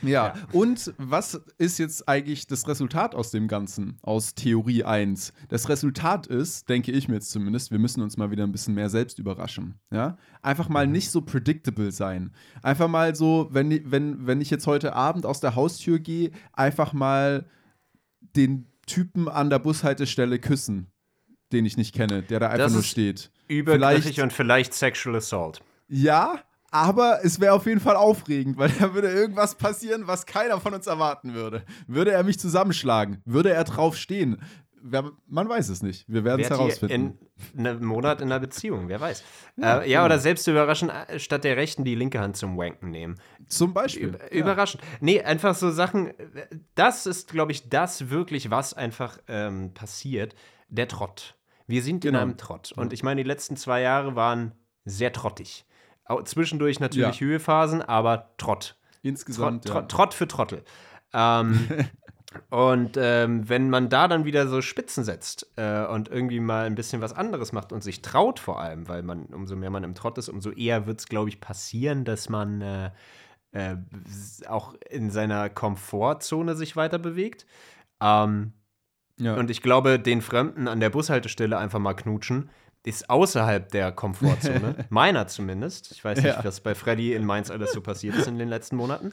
[0.02, 0.08] Ja.
[0.10, 0.34] ja.
[0.52, 5.32] und was ist jetzt eigentlich das Resultat aus dem Ganzen, aus Theorie 1?
[5.48, 8.74] Das Resultat ist, denke ich mir jetzt zumindest, wir müssen uns mal wieder ein bisschen
[8.74, 9.80] mehr selbst überraschen.
[9.90, 10.16] Ja?
[10.40, 10.92] Einfach mal mhm.
[10.92, 12.32] nicht so predictable sein.
[12.62, 16.92] Einfach mal so, wenn, wenn, wenn ich jetzt heute Abend aus der Haustür gehe, einfach
[16.92, 17.46] mal
[18.36, 20.92] den Typen an der Bushaltestelle küssen,
[21.52, 23.30] den ich nicht kenne, der da einfach das nur steht.
[23.48, 25.60] Übergriffig vielleicht, und vielleicht Sexual Assault.
[25.88, 26.40] Ja,
[26.72, 30.74] aber es wäre auf jeden Fall aufregend, weil da würde irgendwas passieren, was keiner von
[30.74, 31.64] uns erwarten würde.
[31.86, 33.20] Würde er mich zusammenschlagen?
[33.26, 34.42] Würde er drauf stehen?
[34.84, 36.06] Wer, man weiß es nicht.
[36.08, 37.18] Wir werden es herausfinden.
[37.54, 39.22] In einem Monat in einer Beziehung, wer weiß.
[39.56, 42.90] Ja, äh, ja oder selbst überraschen, äh, statt der rechten die linke Hand zum Wanken
[42.90, 43.20] nehmen.
[43.46, 44.08] Zum Beispiel.
[44.08, 44.40] Über, ja.
[44.40, 44.82] Überraschend.
[45.00, 46.12] Nee, einfach so Sachen.
[46.74, 50.34] Das ist, glaube ich, das wirklich, was einfach ähm, passiert.
[50.68, 51.36] Der Trott.
[51.66, 52.18] Wir sind genau.
[52.18, 52.72] in einem Trott.
[52.74, 54.52] Und ich meine, die letzten zwei Jahre waren
[54.84, 55.64] sehr trottig.
[56.24, 57.26] Zwischendurch natürlich ja.
[57.26, 58.76] Höhephasen, aber Trott.
[59.02, 59.64] Insgesamt.
[59.64, 59.88] Trott, ja.
[59.88, 60.64] Trott für Trottel.
[61.12, 61.68] Ähm,
[62.50, 66.74] und ähm, wenn man da dann wieder so Spitzen setzt äh, und irgendwie mal ein
[66.74, 69.94] bisschen was anderes macht und sich traut vor allem, weil man, umso mehr man im
[69.94, 72.90] Trott ist, umso eher wird es, glaube ich, passieren, dass man äh,
[73.52, 73.76] äh,
[74.48, 77.46] auch in seiner Komfortzone sich weiter bewegt.
[78.00, 78.52] Ähm,
[79.18, 79.36] Ja.
[79.36, 82.50] Und ich glaube, den Fremden an der Bushaltestelle einfach mal knutschen,
[82.84, 84.74] ist außerhalb der Komfortzone.
[84.90, 85.92] Meiner zumindest.
[85.92, 86.44] Ich weiß nicht, Ja.
[86.44, 89.12] was bei Freddy in Mainz alles so passiert ist in den letzten Monaten.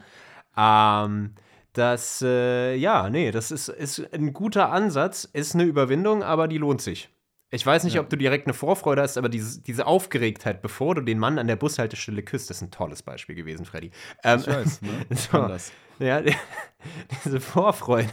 [0.58, 1.36] Ähm,
[1.74, 6.58] das, äh, ja, nee, das ist, ist ein guter Ansatz, ist eine Überwindung, aber die
[6.58, 7.10] lohnt sich.
[7.52, 8.02] Ich weiß nicht, Ja.
[8.02, 11.48] ob du direkt eine Vorfreude hast, aber diese, diese Aufgeregtheit, bevor du den Mann an
[11.48, 13.90] der Bushaltestelle küsst, ist ein tolles Beispiel gewesen, Freddy.
[14.24, 14.90] Ähm, ich weiß, ne?
[15.10, 15.48] Ich so.
[15.48, 15.72] das.
[15.98, 16.36] ja, die-
[17.26, 18.08] diese Vorfreude,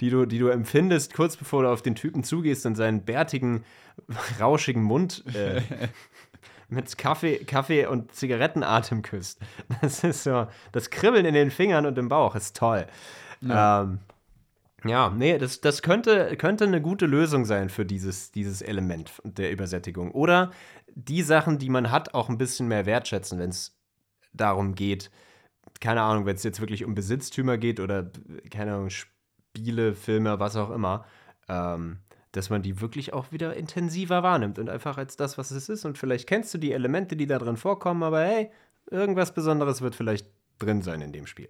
[0.00, 3.64] die du, die du empfindest, kurz bevor du auf den Typen zugehst und seinen bärtigen,
[4.40, 5.62] rauschigen Mund äh,
[6.68, 9.40] mit Kaffee, Kaffee und Zigarettenatem küsst.
[9.80, 12.86] Das ist so, das Kribbeln in den Fingern und im Bauch ist toll.
[13.42, 14.00] Ja, ähm,
[14.88, 19.52] ja nee, das, das könnte, könnte eine gute Lösung sein für dieses, dieses Element der
[19.52, 20.10] Übersättigung.
[20.12, 20.50] Oder
[20.94, 23.78] die Sachen, die man hat, auch ein bisschen mehr wertschätzen, wenn es
[24.32, 25.10] darum geht,
[25.80, 28.10] keine Ahnung, wenn es jetzt wirklich um Besitztümer geht oder,
[28.50, 31.04] keine Ahnung, Spiele, Filme, was auch immer,
[31.48, 31.98] ähm,
[32.32, 35.84] dass man die wirklich auch wieder intensiver wahrnimmt und einfach als das, was es ist.
[35.84, 38.50] Und vielleicht kennst du die Elemente, die da drin vorkommen, aber hey,
[38.90, 40.26] irgendwas Besonderes wird vielleicht
[40.58, 41.48] drin sein in dem Spiel.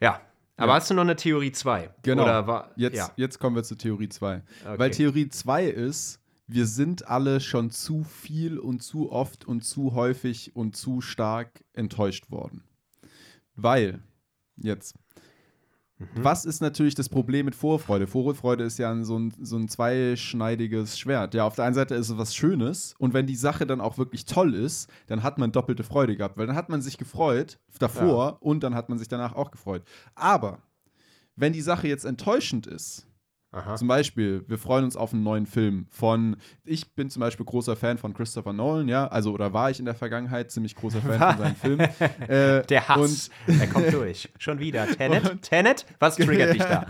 [0.00, 0.20] Ja.
[0.56, 0.74] Aber Ja.
[0.76, 1.90] hast du noch eine Theorie 2?
[2.02, 2.24] Genau.
[2.24, 3.10] War, Jetzt, ja.
[3.16, 4.42] jetzt kommen wir zu Theorie 2.
[4.64, 4.78] Okay.
[4.78, 9.94] Weil Theorie 2 ist, wir sind alle schon zu viel und zu oft und zu
[9.94, 12.62] häufig und zu stark enttäuscht worden.
[13.54, 14.00] Weil,
[14.56, 14.94] jetzt,
[15.98, 16.06] Mhm.
[16.16, 18.06] was ist natürlich das Problem mit Vorfreude?
[18.06, 21.34] Vorfreude ist ja ein, so, ein, so ein zweischneidiges Schwert.
[21.34, 23.96] Ja, auf der einen Seite ist es was Schönes und wenn die Sache dann auch
[23.96, 27.58] wirklich toll ist, dann hat man doppelte Freude gehabt, weil dann hat man sich gefreut
[27.78, 29.82] davor und dann hat man sich danach auch gefreut.
[30.14, 30.58] Aber
[31.34, 33.05] wenn die Sache jetzt enttäuschend ist,
[33.56, 33.74] Aha.
[33.76, 37.74] zum Beispiel, wir freuen uns auf einen neuen Film von, ich bin zum Beispiel großer
[37.74, 41.18] Fan von Christopher Nolan, ja, also oder war ich in der Vergangenheit ziemlich großer Fan
[41.18, 41.88] von seinen Filmen.
[42.28, 44.28] Äh, Der Hass, er kommt durch.
[44.38, 44.86] Schon wieder.
[44.96, 45.42] Tenet?
[45.42, 45.86] Tenet?
[45.98, 46.86] Was triggert dich da?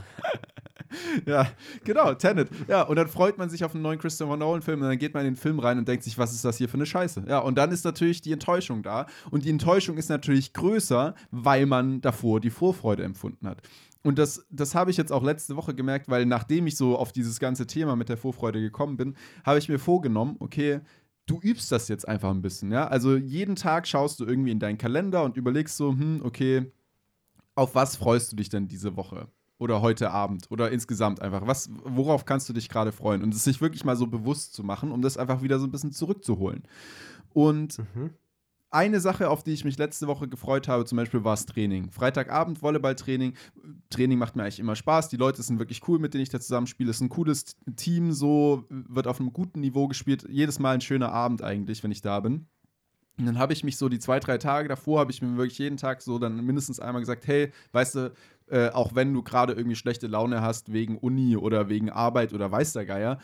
[1.27, 1.49] Ja,
[1.85, 2.49] genau, Tenet.
[2.69, 5.27] Ja, und dann freut man sich auf einen neuen Christopher Nolan-Film und dann geht man
[5.27, 7.25] in den Film rein und denkt sich, was ist das hier für eine Scheiße?
[7.29, 9.07] Ja, und dann ist natürlich die Enttäuschung da.
[9.31, 13.59] Und die Enttäuschung ist natürlich größer, weil man davor die Vorfreude empfunden hat.
[14.07, 17.11] Und das, das habe ich jetzt auch letzte Woche gemerkt, weil nachdem ich so auf
[17.11, 20.81] dieses ganze Thema mit der Vorfreude gekommen bin, habe ich mir vorgenommen, okay,
[21.27, 22.87] du übst das jetzt einfach ein bisschen, ja.
[22.87, 26.71] Also jeden Tag schaust du irgendwie in deinen Kalender und überlegst so, hm, okay,
[27.57, 29.27] auf was freust du dich denn diese Woche?
[29.59, 31.47] Oder heute Abend oder insgesamt einfach.
[31.47, 33.23] Was, worauf kannst du dich gerade freuen?
[33.23, 35.73] Und es sich wirklich mal so bewusst zu machen, um das einfach wieder so ein
[35.73, 36.63] bisschen zurückzuholen.
[37.33, 38.11] Und Mhm.
[38.77, 41.91] Eine Sache, auf die ich mich letzte Woche gefreut habe, zum Beispiel war das Training.
[41.91, 43.33] Freitagabend Volleyballtraining.
[43.89, 45.09] Training macht mir eigentlich immer Spaß.
[45.09, 46.91] Die Leute sind wirklich cool, mit denen ich da zusammenspiele.
[46.91, 50.27] Es ist ein cooles Team, so wird auf einem guten Niveau gespielt.
[50.29, 52.49] Jedes Mal ein schöner Abend eigentlich, wenn ich da bin.
[53.19, 55.59] Und dann habe ich mich so die zwei, drei Tage davor, habe ich mir wirklich
[55.59, 58.13] jeden Tag so dann mindestens einmal gesagt, hey, weißt du,
[58.49, 62.53] äh, auch wenn du gerade irgendwie schlechte Laune hast wegen Uni oder wegen Arbeit oder
[62.53, 63.19] weiß der Geier,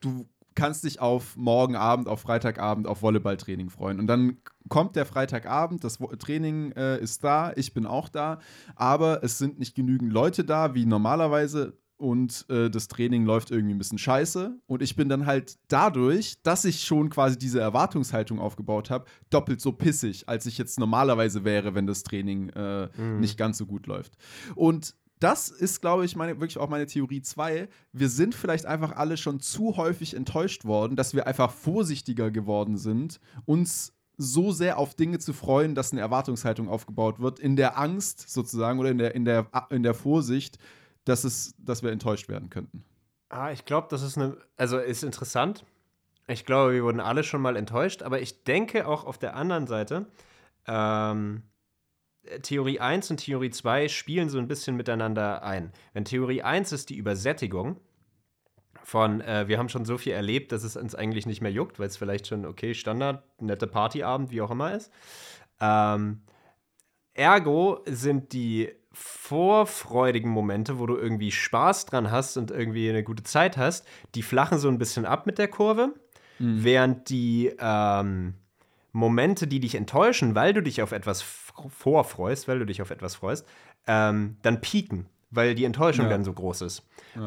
[0.00, 4.00] du kannst dich auf morgen Abend, auf Freitagabend, auf Volleyballtraining freuen.
[4.00, 4.38] Und dann
[4.70, 8.38] kommt der Freitagabend, das Training äh, ist da, ich bin auch da,
[8.76, 11.76] aber es sind nicht genügend Leute da, wie normalerweise.
[11.98, 14.58] Und äh, das Training läuft irgendwie ein bisschen scheiße.
[14.66, 19.60] Und ich bin dann halt dadurch, dass ich schon quasi diese Erwartungshaltung aufgebaut habe, doppelt
[19.60, 23.86] so pissig, als ich jetzt normalerweise wäre, wenn das Training äh, nicht ganz so gut
[23.86, 24.16] läuft.
[24.54, 27.68] Und das ist, glaube ich, meine, wirklich auch meine Theorie 2.
[27.92, 32.78] Wir sind vielleicht einfach alle schon zu häufig enttäuscht worden, dass wir einfach vorsichtiger geworden
[32.78, 37.78] sind, uns so sehr auf Dinge zu freuen, dass eine Erwartungshaltung aufgebaut wird, in der
[37.78, 40.58] Angst sozusagen oder in der, in der, in der Vorsicht,
[41.04, 42.84] dass, es, dass wir enttäuscht werden könnten.
[43.30, 45.64] Ah, ich glaube, das ist eine, also ist interessant.
[46.26, 49.66] Ich glaube, wir wurden alle schon mal enttäuscht, aber ich denke auch auf der anderen
[49.66, 50.06] Seite,
[50.66, 51.42] ähm,
[52.42, 55.72] Theorie 1 und Theorie 2 spielen so ein bisschen miteinander ein.
[55.94, 57.80] Wenn Theorie 1 ist die Übersättigung
[58.82, 61.78] von, äh, wir haben schon so viel erlebt, dass es uns eigentlich nicht mehr juckt,
[61.78, 64.92] weil es vielleicht schon, okay, Standard, nette Partyabend, wie auch immer ist.
[65.60, 66.22] Ähm,
[67.14, 73.22] ergo sind die vorfreudigen Momente, wo du irgendwie Spaß dran hast und irgendwie eine gute
[73.22, 75.94] Zeit hast, die flachen so ein bisschen ab mit der Kurve,
[76.38, 78.34] während die ähm,
[78.92, 83.14] Momente, die dich enttäuschen, weil du dich auf etwas vorfreust, weil du dich auf etwas
[83.14, 83.46] freust,
[83.86, 86.10] ähm, dann pieken, weil die Enttäuschung Ja.
[86.10, 86.82] dann so groß ist.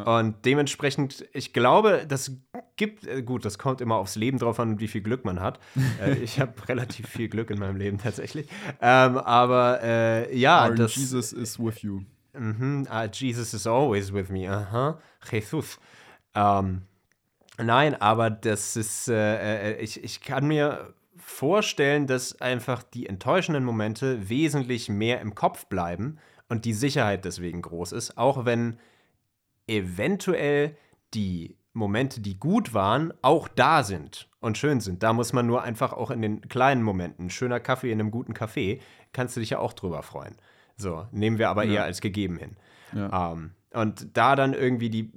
[0.06, 2.32] Und dementsprechend, ich glaube, das
[2.76, 5.60] gibt, äh, gut, das kommt immer aufs Leben drauf an, wie viel Glück man hat.
[6.02, 8.48] äh, ich habe relativ viel Glück in meinem Leben tatsächlich.
[8.82, 10.96] Ähm, aber äh, ja, Our das.
[10.96, 12.02] Jesus is with you.
[12.34, 14.50] Mhm, ah, Jesus is always with me.
[14.50, 15.00] Aha,
[15.30, 15.80] Jesus.
[16.34, 16.82] Ähm,
[17.58, 23.64] nein, aber das ist, äh, äh, ich, ich kann mir vorstellen, dass einfach die enttäuschenden
[23.64, 26.18] Momente wesentlich mehr im Kopf bleiben
[26.50, 28.78] und die Sicherheit deswegen groß ist, auch wenn
[29.68, 30.76] eventuell
[31.14, 35.02] die Momente, die gut waren, auch da sind und schön sind.
[35.02, 38.34] Da muss man nur einfach auch in den kleinen Momenten, schöner Kaffee in einem guten
[38.34, 38.80] Café,
[39.12, 40.36] kannst du dich ja auch drüber freuen.
[40.78, 41.74] So, nehmen wir aber Ja.
[41.74, 42.58] eher als gegeben hin.
[42.94, 43.32] Ja.
[43.34, 45.12] Ähm, und da dann irgendwie die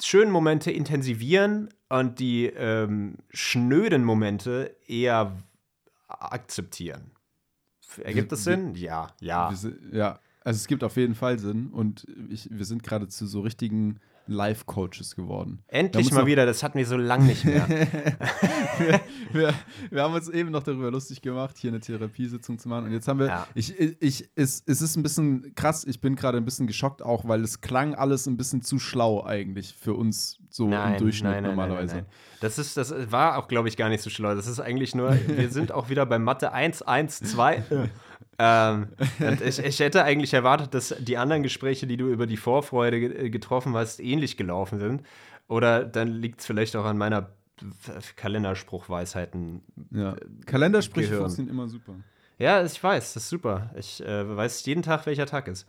[0.00, 5.32] schönen Momente intensivieren und die ähm, schnöden Momente eher
[6.08, 7.10] akzeptieren.
[8.02, 8.74] Ergibt das Sinn?
[8.74, 9.52] Ja, ja.
[9.90, 10.18] Ja,
[10.48, 14.00] also es gibt auf jeden Fall Sinn und ich, wir sind gerade zu so richtigen
[14.28, 15.62] Life-Coaches geworden.
[15.68, 17.68] Endlich mal wieder, das hatten wir so lange nicht mehr.
[17.68, 19.00] wir,
[19.32, 19.54] wir,
[19.90, 22.86] wir haben uns eben noch darüber lustig gemacht, hier eine Therapiesitzung zu machen.
[22.86, 23.46] Und jetzt haben wir, Ja.
[23.54, 27.28] ich, ich, es, es ist ein bisschen krass, ich bin gerade ein bisschen geschockt auch,
[27.28, 31.96] weil es klang alles ein bisschen zu schlau eigentlich für uns so im Durchschnitt normalerweise.
[31.96, 32.38] Nein, nein.
[32.40, 34.34] Das, ist, das war auch, glaube ich, gar nicht so schlau.
[34.34, 37.90] Das ist eigentlich nur, wir sind auch wieder bei Mathe 1, 1, 2.
[38.38, 38.88] ähm,
[39.44, 43.26] ich, ich hätte eigentlich erwartet, dass die anderen Gespräche, die du über die Vorfreude ge-
[43.26, 45.02] äh, getroffen hast, ähnlich gelaufen sind.
[45.48, 47.30] Oder dann liegt es vielleicht auch an meiner
[48.16, 49.62] Kalenderspruchweisheiten.
[49.90, 50.16] Ja.
[50.46, 51.22] Kalendersprüche Gehirn.
[51.22, 51.94] funktionieren immer super.
[52.38, 53.70] Ja, ich weiß, das ist super.
[53.76, 55.66] Ich äh, weiß jeden Tag, welcher Tag ist.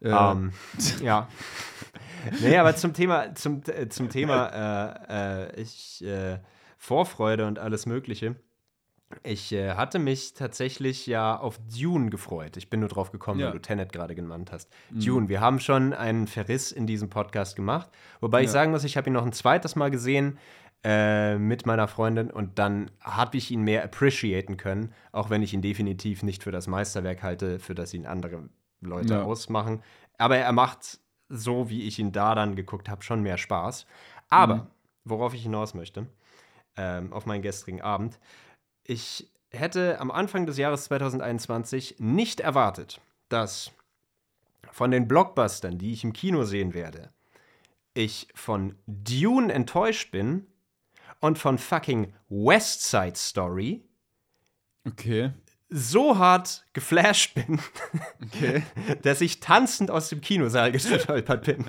[0.00, 0.32] Ja.
[0.32, 0.52] Ähm,
[1.02, 1.28] ja.
[2.40, 6.38] nee, aber zum Thema, zum, äh, zum Thema äh, äh, ich, äh,
[6.78, 8.36] Vorfreude und alles Mögliche.
[9.22, 12.56] Ich äh, hatte mich tatsächlich ja auf Dune gefreut.
[12.56, 13.46] Ich bin nur drauf gekommen, Ja.
[13.46, 14.68] weil du Tenet gerade genannt hast.
[14.90, 17.90] Dune, wir haben schon einen Verriss in diesem Podcast gemacht.
[18.20, 18.52] Wobei ich Ja.
[18.52, 20.38] sagen muss, ich habe ihn noch ein zweites Mal gesehen
[20.84, 25.54] äh, mit meiner Freundin und dann habe ich ihn mehr appreciaten können, auch wenn ich
[25.54, 28.48] ihn definitiv nicht für das Meisterwerk halte, für das ihn andere
[28.80, 29.22] Leute Ja.
[29.22, 29.82] ausmachen.
[30.18, 30.98] Aber er macht
[31.28, 33.86] so, wie ich ihn da dann geguckt habe, schon mehr Spaß.
[34.28, 34.66] Aber, Mhm.
[35.04, 36.06] worauf ich hinaus möchte,
[36.76, 38.18] ähm, auf meinen gestrigen Abend,
[38.84, 43.70] ich hätte am Anfang des Jahres 2021 nicht erwartet, dass
[44.70, 47.10] von den Blockbustern, die ich im Kino sehen werde,
[47.94, 50.46] ich von Dune enttäuscht bin
[51.20, 53.84] und von fucking West Side Story
[54.86, 55.30] Okay.
[55.68, 57.60] so hart geflasht bin,
[58.26, 58.62] Okay.
[59.02, 61.66] dass ich tanzend aus dem Kinosaal gestolpert bin.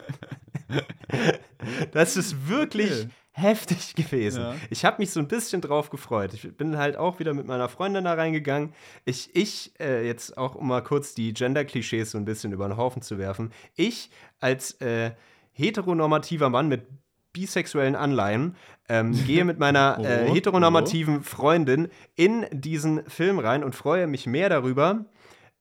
[1.91, 3.09] Das ist wirklich Okay.
[3.34, 4.41] Heftig gewesen.
[4.41, 4.55] Ja.
[4.69, 6.34] Ich habe mich so ein bisschen drauf gefreut.
[6.34, 8.73] Ich bin halt auch wieder mit meiner Freundin da reingegangen.
[9.05, 12.77] Ich, ich äh, jetzt auch, um mal kurz die Gender-Klischees so ein bisschen über den
[12.77, 13.51] Haufen zu werfen.
[13.75, 14.09] Ich
[14.39, 15.11] als äh,
[15.51, 16.88] heteronormativer Mann mit
[17.34, 18.55] bisexuellen Anleihen
[18.88, 24.49] ähm, gehe mit meiner äh, heteronormativen Freundin in diesen Film rein und freue mich mehr
[24.49, 25.05] darüber,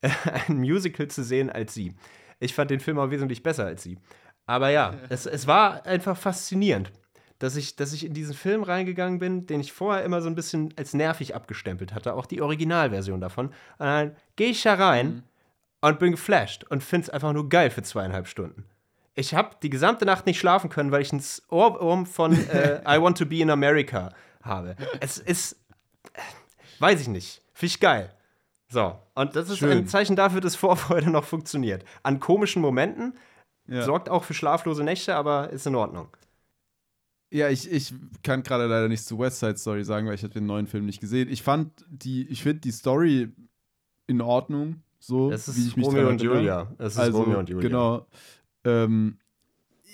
[0.49, 1.95] ein Musical zu sehen als sie.
[2.39, 3.99] Ich fand den Film auch wesentlich besser als sie.
[4.47, 6.93] Aber ja, es, es war einfach faszinierend,
[7.43, 10.37] dass ich, dass ich in diesen Film reingegangen bin, den ich vorher immer so ein
[10.37, 13.47] bisschen als nervig abgestempelt hatte, auch die Originalversion davon.
[13.49, 15.25] Und dann gehe ich da rein
[15.81, 18.65] und bin geflasht und finde es einfach nur geil für zweieinhalb Stunden.
[19.15, 21.21] Ich habe die gesamte Nacht nicht schlafen können, weil ich ein
[21.51, 24.11] Ohrwurm von äh, I Want to Be in America
[24.45, 24.77] habe.
[25.01, 25.55] Es ist,
[26.15, 26.21] äh,
[26.79, 28.15] weiß ich nicht, finde ich geil.
[28.69, 29.79] So, und das ist Schön.
[29.79, 31.85] ein Zeichen dafür, dass Vorfreude noch funktioniert.
[32.05, 33.19] An komischen Momenten
[33.67, 33.83] Ja.
[33.83, 36.09] sorgt auch für schlaflose Nächte, aber ist in Ordnung.
[37.33, 40.35] Ja, ich, ich kann gerade leider nichts zu West Side Story sagen, weil ich habe
[40.35, 41.31] den neuen Film nicht gesehen.
[41.31, 43.33] Ich fand die, ich finde die Story
[44.07, 46.21] in Ordnung, so Das ist wie ich mich Romeo und.
[46.21, 46.75] Julia.
[46.77, 47.67] Das ist also, Romeo und Julia.
[47.67, 48.07] Genau.
[48.65, 49.19] Ähm,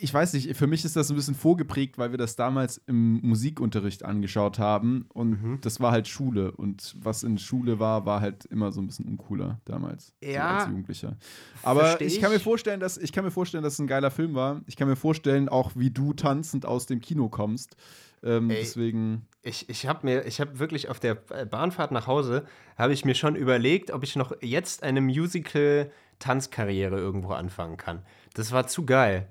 [0.01, 3.21] ich weiß nicht, für mich ist das ein bisschen vorgeprägt, weil wir das damals im
[3.21, 5.59] Musikunterricht angeschaut haben und Mhm.
[5.61, 9.07] das war halt Schule und was in Schule war, war halt immer so ein bisschen
[9.07, 10.59] uncooler damals, so Ja.
[10.59, 11.17] als Jugendlicher.
[11.63, 12.43] Aber Versteh ich kann mir ich.
[12.43, 14.63] vorstellen, dass ich kann mir vorstellen, dass es ein geiler Film war.
[14.67, 17.77] Ich kann mir vorstellen, auch wie du tanzend aus dem Kino kommst.
[18.23, 18.57] Ähm, Ey.
[18.61, 22.45] deswegen Ich, ich habe mir, ich habe wirklich auf der äh, Bahnfahrt nach Hause,
[22.77, 28.03] habe ich mir schon überlegt, ob ich noch jetzt eine Musical-Tanzkarriere irgendwo anfangen kann.
[28.35, 29.29] Das war zu geil.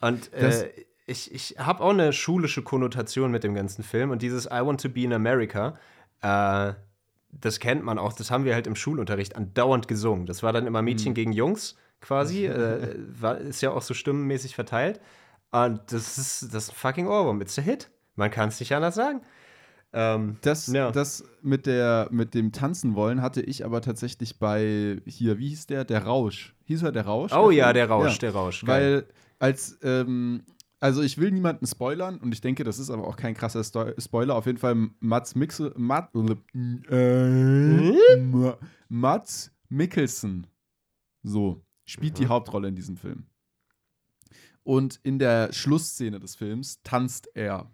[0.00, 0.70] Und äh,
[1.06, 4.80] ich, ich habe auch eine schulische Konnotation mit dem ganzen Film und dieses I Want
[4.82, 5.74] to Be in America,
[6.22, 6.74] äh,
[7.30, 10.26] das kennt man auch, das haben wir halt im Schulunterricht andauernd gesungen.
[10.26, 14.54] Das war dann immer Mädchen gegen Jungs quasi, äh, war, ist ja auch so stimmenmäßig
[14.54, 15.00] verteilt.
[15.50, 17.90] Und das ist, das ist ein fucking Ohrwurm, it's a Hit.
[18.16, 19.22] Man kann es nicht anders sagen.
[19.92, 20.90] Ähm, Das, Ja.
[20.90, 25.66] das mit, der, mit dem Tanzen wollen hatte ich aber tatsächlich bei hier, wie hieß
[25.66, 25.84] der?
[25.84, 26.54] Der Rausch.
[26.64, 27.32] Hieß er der Rausch?
[27.32, 27.74] oh der ja, Film?
[27.74, 28.64] der Rausch, der Rausch.
[28.66, 29.04] geil.
[29.06, 29.06] Weil
[29.38, 30.42] als, ähm,
[30.80, 33.86] also ich will niemanden spoilern und ich denke, das ist aber auch kein krasser Sto
[33.98, 34.34] Spoiler.
[34.36, 36.10] Auf jeden Fall Mats Mixel, Mat,
[36.88, 38.58] äh, Ma-
[38.88, 40.46] Mats Mikkelsen
[41.22, 42.28] so spielt die Mhm.
[42.30, 43.26] Hauptrolle in diesem Film.
[44.62, 47.70] Und in der Schlussszene des Films tanzt er.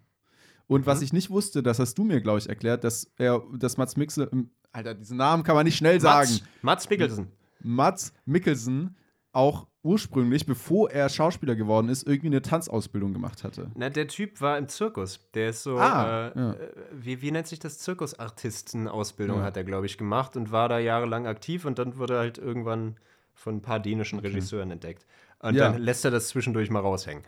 [0.67, 3.77] Und was ich nicht wusste, das hast du mir, glaube ich, erklärt, dass er, dass
[3.77, 6.29] Mats Mikkelsen, Alter, diesen Namen kann man nicht schnell sagen.
[6.31, 7.27] Mats, Mats Mikkelsen.
[7.61, 8.95] Mats Mikkelsen
[9.35, 13.69] auch ursprünglich, bevor er Schauspieler geworden ist, irgendwie eine Tanzausbildung gemacht hatte.
[13.75, 15.19] Na, der Typ war im Zirkus.
[15.35, 16.51] Der ist so, Ah, äh, ja.
[16.53, 16.57] äh,
[16.91, 17.77] wie, wie nennt sich das?
[17.79, 19.43] Zirkusartistenausbildung Ja.
[19.43, 22.37] hat er, glaube ich, gemacht und war da jahrelang aktiv und dann wurde er halt
[22.37, 22.95] irgendwann
[23.33, 25.05] von ein paar dänischen Regisseuren entdeckt.
[25.39, 25.71] Und Ja.
[25.71, 27.23] dann lässt er das zwischendurch mal raushängen.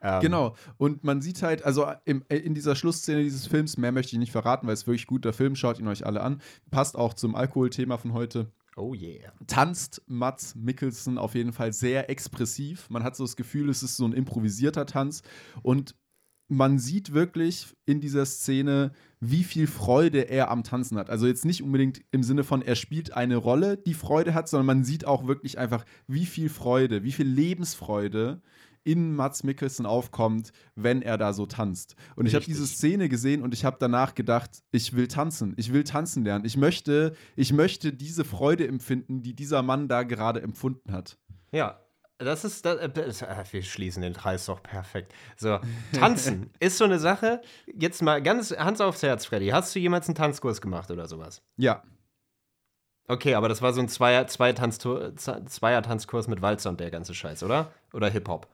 [0.00, 0.54] Ähm, Genau.
[0.76, 4.18] Und man sieht halt, also im, äh, in dieser Schlussszene dieses Films, mehr möchte ich
[4.20, 6.40] nicht verraten, weil es wirklich guter Film, schaut ihn euch alle an.
[6.70, 8.46] Passt auch zum Alkoholthema von heute.
[8.78, 9.32] Oh yeah.
[9.46, 12.88] tanzt Mats Mikkelsen auf jeden Fall sehr expressiv.
[12.90, 15.22] Man hat so das Gefühl, es ist so ein improvisierter Tanz
[15.62, 15.96] und
[16.48, 21.10] man sieht wirklich in dieser Szene, wie viel Freude er am Tanzen hat.
[21.10, 24.66] Also jetzt nicht unbedingt im Sinne von, er spielt eine Rolle, die Freude hat, sondern
[24.66, 28.40] man sieht auch wirklich einfach, wie viel Freude, wie viel Lebensfreude
[28.84, 31.96] in Mats Mikkelsen aufkommt, wenn er da so tanzt.
[32.16, 32.54] Und ich habe Richtig.
[32.56, 36.44] diese Szene gesehen und ich habe danach gedacht, ich will tanzen, ich will tanzen lernen.
[36.44, 41.18] Ich möchte, ich möchte diese Freude empfinden, die dieser Mann da gerade empfunden hat.
[41.52, 41.80] Ja,
[42.18, 45.14] das ist, das, äh, das, äh, wir schließen den Kreis doch perfekt.
[45.36, 45.60] So,
[45.92, 47.40] tanzen ist so eine Sache.
[47.72, 49.48] Jetzt mal ganz Hans aufs Herz, Freddy.
[49.48, 51.42] Hast du jemals einen Tanzkurs gemacht oder sowas?
[51.56, 51.82] Ja,
[53.10, 57.14] Okay, aber das war so ein Zweier- Zweier-Tanztour- Z- Zweier-Tanzkurs mit Walzer und der ganze
[57.14, 57.72] Scheiß, oder?
[57.94, 58.46] Oder Hip-Hop?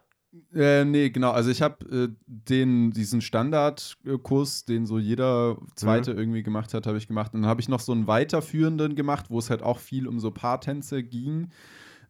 [0.55, 1.31] Äh, nee, genau.
[1.31, 6.99] Also ich habe äh, den, diesen Standardkurs, den so jeder Zweite irgendwie gemacht hat, habe
[6.99, 7.35] ich gemacht.
[7.35, 10.21] Und dann habe ich noch so einen weiterführenden gemacht, wo es halt auch viel um
[10.21, 11.51] so Paartänze ging.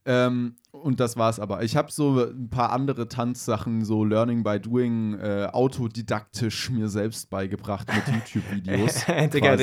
[0.07, 1.63] Ähm, und das war es aber.
[1.63, 7.31] Ich habe so ein paar andere Tanzsachen, so Learning by Doing, äh, autodidaktisch mir selbst
[7.31, 9.07] beigebracht mit YouTube-Videos.
[9.33, 9.57] Digga,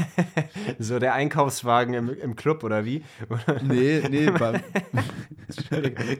[0.78, 3.02] so der Einkaufswagen im, im Club oder wie?
[3.62, 4.30] Nee, nee.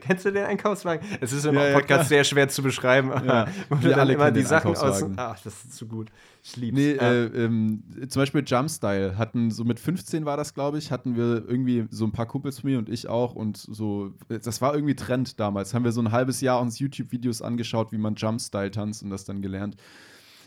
[0.01, 1.07] Kennst du den Einkaufswagen?
[1.21, 2.05] Es ist im Ja, ja, Podcast klar.
[2.05, 3.11] sehr schwer zu beschreiben.
[3.27, 5.05] Ja, wo du wir dann alle immer die Sachen aus.
[5.17, 6.11] Ach, das ist zu gut.
[6.43, 6.77] Ich lieb's.
[6.77, 7.13] Nee, Ja.
[7.13, 11.45] äh, ähm, zum Beispiel Jumpstyle hatten so mit 15 war das, glaube ich, hatten wir
[11.47, 14.95] irgendwie so ein paar Kumpels von mir und ich auch und so, das war irgendwie
[14.95, 15.75] Trend damals.
[15.75, 19.25] Haben wir so ein halbes Jahr uns YouTube-Videos angeschaut, wie man Jumpstyle tanzt und das
[19.25, 19.77] dann gelernt.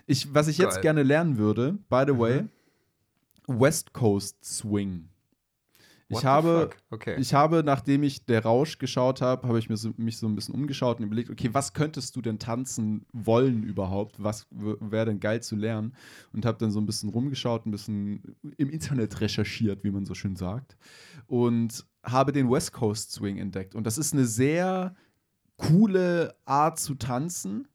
[0.08, 0.82] Ich, was ich jetzt Geil.
[0.82, 2.50] gerne lernen würde, by the way, Mhm.
[3.60, 5.10] West Coast Swing.
[6.12, 6.70] What Ich habe?
[6.90, 7.16] Okay.
[7.20, 10.36] ich habe, nachdem ich Der Rausch geschaut habe, habe ich mir so, mich so ein
[10.36, 14.22] bisschen umgeschaut und überlegt, okay, was könntest du denn tanzen wollen überhaupt?
[14.22, 15.96] Was wäre denn geil zu lernen?
[16.34, 20.14] Und habe dann so ein bisschen rumgeschaut, ein bisschen im Internet recherchiert, wie man so
[20.14, 20.78] schön sagt.
[21.28, 23.76] Und habe den West Coast Swing entdeckt.
[23.76, 24.96] Und das ist eine sehr
[25.58, 27.68] coole Art zu tanzen.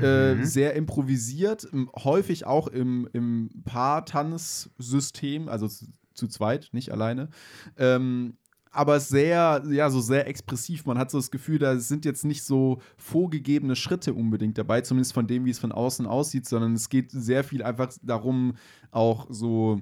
[0.00, 0.44] Äh, Mhm.
[0.46, 5.68] sehr improvisiert, häufig auch im, im Paartanzsystem, also
[6.14, 7.28] zu, zweit, nicht alleine.
[7.76, 8.36] Ähm,
[8.74, 10.86] aber sehr, ja, so sehr expressiv.
[10.86, 15.12] Man hat so das Gefühl, da sind jetzt nicht so vorgegebene Schritte unbedingt dabei, zumindest
[15.12, 18.54] von dem, wie es von außen aussieht, sondern es geht sehr viel einfach darum,
[18.90, 19.78] auch so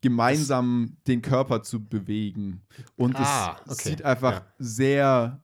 [0.00, 2.62] gemeinsam den Körper zu bewegen.
[2.96, 3.88] Und Ah, es okay.
[3.90, 4.46] sieht einfach Ja.
[4.58, 5.42] sehr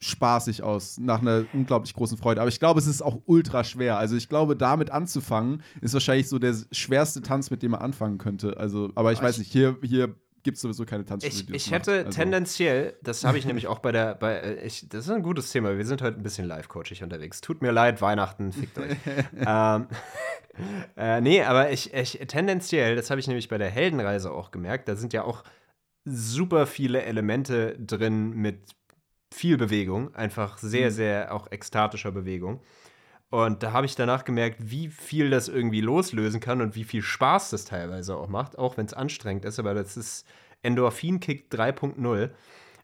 [0.00, 2.40] spaßig aus, nach einer unglaublich großen Freude.
[2.40, 3.98] Aber ich glaube, es ist auch ultra schwer.
[3.98, 8.18] Also ich glaube, damit anzufangen, ist wahrscheinlich so der schwerste Tanz, mit dem man anfangen
[8.18, 8.56] könnte.
[8.56, 11.50] Also, aber ich Aber weiß ich- nicht, hier, hier gibt es sowieso keine Ich, Tanzstudios.
[11.54, 11.78] ich mehr.
[11.78, 15.10] hätte Also- tendenziell, das habe ich nämlich auch bei der, bei, äh, ich, das ist
[15.10, 17.42] ein gutes Thema, wir sind heute ein bisschen live-coachig unterwegs.
[17.42, 18.96] Tut mir leid, Weihnachten, fickt euch.
[19.46, 19.86] ähm,
[20.96, 24.88] äh, nee, aber ich, ich tendenziell, das habe ich nämlich bei der Heldenreise auch gemerkt,
[24.88, 25.44] da sind ja auch
[26.06, 28.60] super viele Elemente drin mit
[29.32, 32.60] viel Bewegung, einfach sehr, sehr auch ekstatischer Bewegung.
[33.30, 37.00] Und da habe ich danach gemerkt, wie viel das irgendwie loslösen kann und wie viel
[37.02, 39.60] Spaß das teilweise auch macht, auch wenn es anstrengend ist.
[39.60, 40.26] Aber das ist
[40.62, 42.30] Endorphin-Kick 3.0.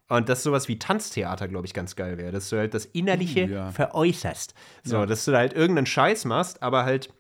[0.09, 2.31] Und das sowas wie Tanztheater, glaube ich, ganz geil wäre.
[2.31, 3.71] Dass du halt das Innerliche Uh, ja.
[3.73, 4.55] veräußerst.
[4.85, 5.07] So, Ja.
[5.07, 7.13] dass du da halt irgendeinen Scheiß machst, aber halt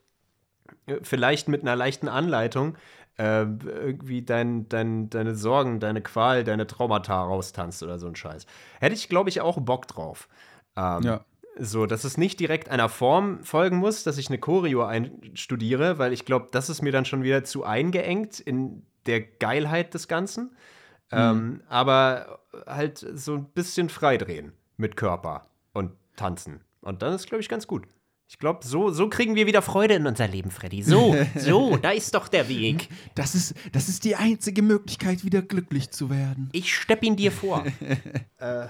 [0.87, 2.77] äh, vielleicht mit einer leichten Anleitung
[3.19, 8.47] äh, irgendwie dein, dein, deine Sorgen, deine Qual, deine Traumata raustanzt oder so ein Scheiß.
[8.81, 10.29] Hätte ich, glaube ich, auch Bock drauf.
[10.77, 11.25] Ähm, Ja.
[11.59, 16.13] So, dass es nicht direkt einer Form folgen muss, dass ich eine Choreo einstudiere, weil
[16.13, 20.55] ich glaube, das ist mir dann schon wieder zu eingeengt in der Geilheit des Ganzen.
[21.11, 26.61] Ähm, aber halt so ein bisschen freidrehen mit Körper und tanzen.
[26.83, 27.85] Und dann ist, glaube ich, ganz gut.
[28.29, 30.83] Ich glaube, so, so kriegen wir wieder Freude in unser Leben, Freddy.
[30.83, 32.89] So, so, da ist doch der Weg.
[33.15, 36.49] Das ist, das ist die einzige Möglichkeit, wieder glücklich zu werden.
[36.53, 37.65] Ich stepp ihn dir vor.
[38.39, 38.67] äh,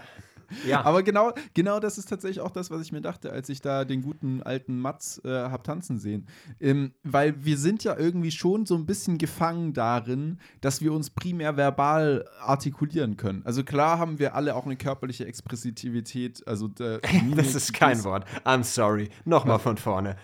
[0.67, 0.85] ja.
[0.85, 3.85] Aber genau, genau das ist tatsächlich auch das, was ich mir dachte, als ich da
[3.85, 6.27] den guten alten Mats äh, hab tanzen sehen.
[6.61, 11.11] Ähm, weil wir sind ja irgendwie schon so ein bisschen gefangen darin, dass wir uns
[11.11, 13.43] primär verbal artikulieren können.
[13.45, 16.47] Also klar haben wir alle auch eine körperliche Expressivität.
[16.47, 18.27] Also das ist kein Wort.
[18.45, 19.11] I'm sorry.
[19.25, 20.17] Nochmal von vorne.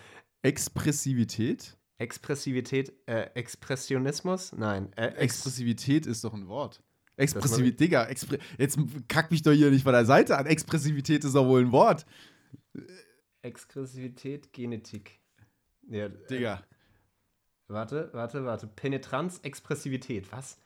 [0.43, 1.77] Expressivität?
[1.99, 4.53] Expressivität, äh, Expressionismus?
[4.53, 4.93] Nein.
[4.97, 6.83] Äh, Ex Expressivität ist doch ein Wort.
[7.17, 10.47] Expressivität, Digga, Expre jetzt kack mich doch hier nicht von der Seite an.
[10.47, 12.07] Expressivität ist doch wohl ein Wort.
[13.43, 15.19] Expressivität, Genetik.
[15.89, 16.63] Ja, äh, Digga.
[17.69, 18.67] warte, warte, warte.
[18.67, 20.31] Penetranz, Expressivität.
[20.33, 20.59] Was?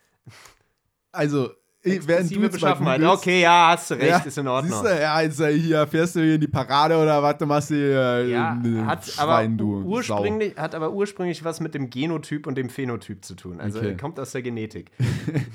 [1.13, 1.51] Also,
[1.83, 3.01] während du Beschaffenheit.
[3.01, 4.83] googelst- Okay, ja, hast du recht, Ja, ist in Ordnung.
[4.83, 7.47] Siehst du, ja, jetzt, äh, hier fährst du hier in die Parade oder was, du
[7.47, 11.89] machst hier Ja, äh, hat Schwein, aber, du ursprünglich, hat aber ursprünglich was mit dem
[11.91, 13.61] Genotyp und dem Phänotyp zu tun.
[13.61, 13.93] Also Okay.
[13.93, 14.91] äh, kommt aus der Genetik.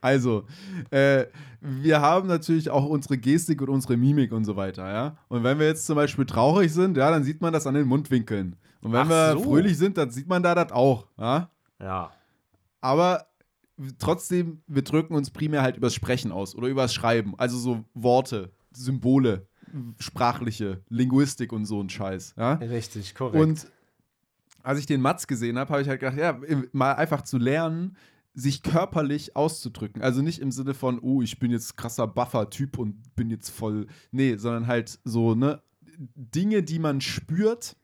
[0.00, 0.44] Also,
[0.90, 1.26] äh,
[1.60, 5.16] wir haben natürlich auch unsere Gestik und unsere Mimik und so weiter, ja.
[5.28, 7.86] Und wenn wir jetzt zum Beispiel traurig sind, ja, dann sieht man das an den
[7.86, 8.56] Mundwinkeln.
[8.80, 9.44] Und wenn Ach wir so.
[9.44, 11.50] fröhlich sind, dann sieht man da das auch, ja.
[11.80, 12.12] Ja.
[12.80, 13.26] Aber
[13.98, 17.34] trotzdem, wir drücken uns primär halt übers Sprechen aus oder übers Schreiben.
[17.38, 19.46] Also so Worte, Symbole,
[19.98, 22.54] sprachliche, Linguistik und so ein Scheiß, ja.
[22.54, 23.42] Richtig, korrekt.
[23.42, 23.66] Und
[24.62, 26.38] als ich den Matz gesehen habe, habe ich halt gedacht, ja,
[26.72, 27.96] mal einfach zu lernen,
[28.36, 30.02] sich körperlich auszudrücken.
[30.02, 33.86] Also nicht im Sinne von, oh, ich bin jetzt krasser Buffer-Typ und bin jetzt voll.
[34.12, 35.62] Nee, sondern halt so, ne,
[36.14, 37.76] Dinge, die man spürt,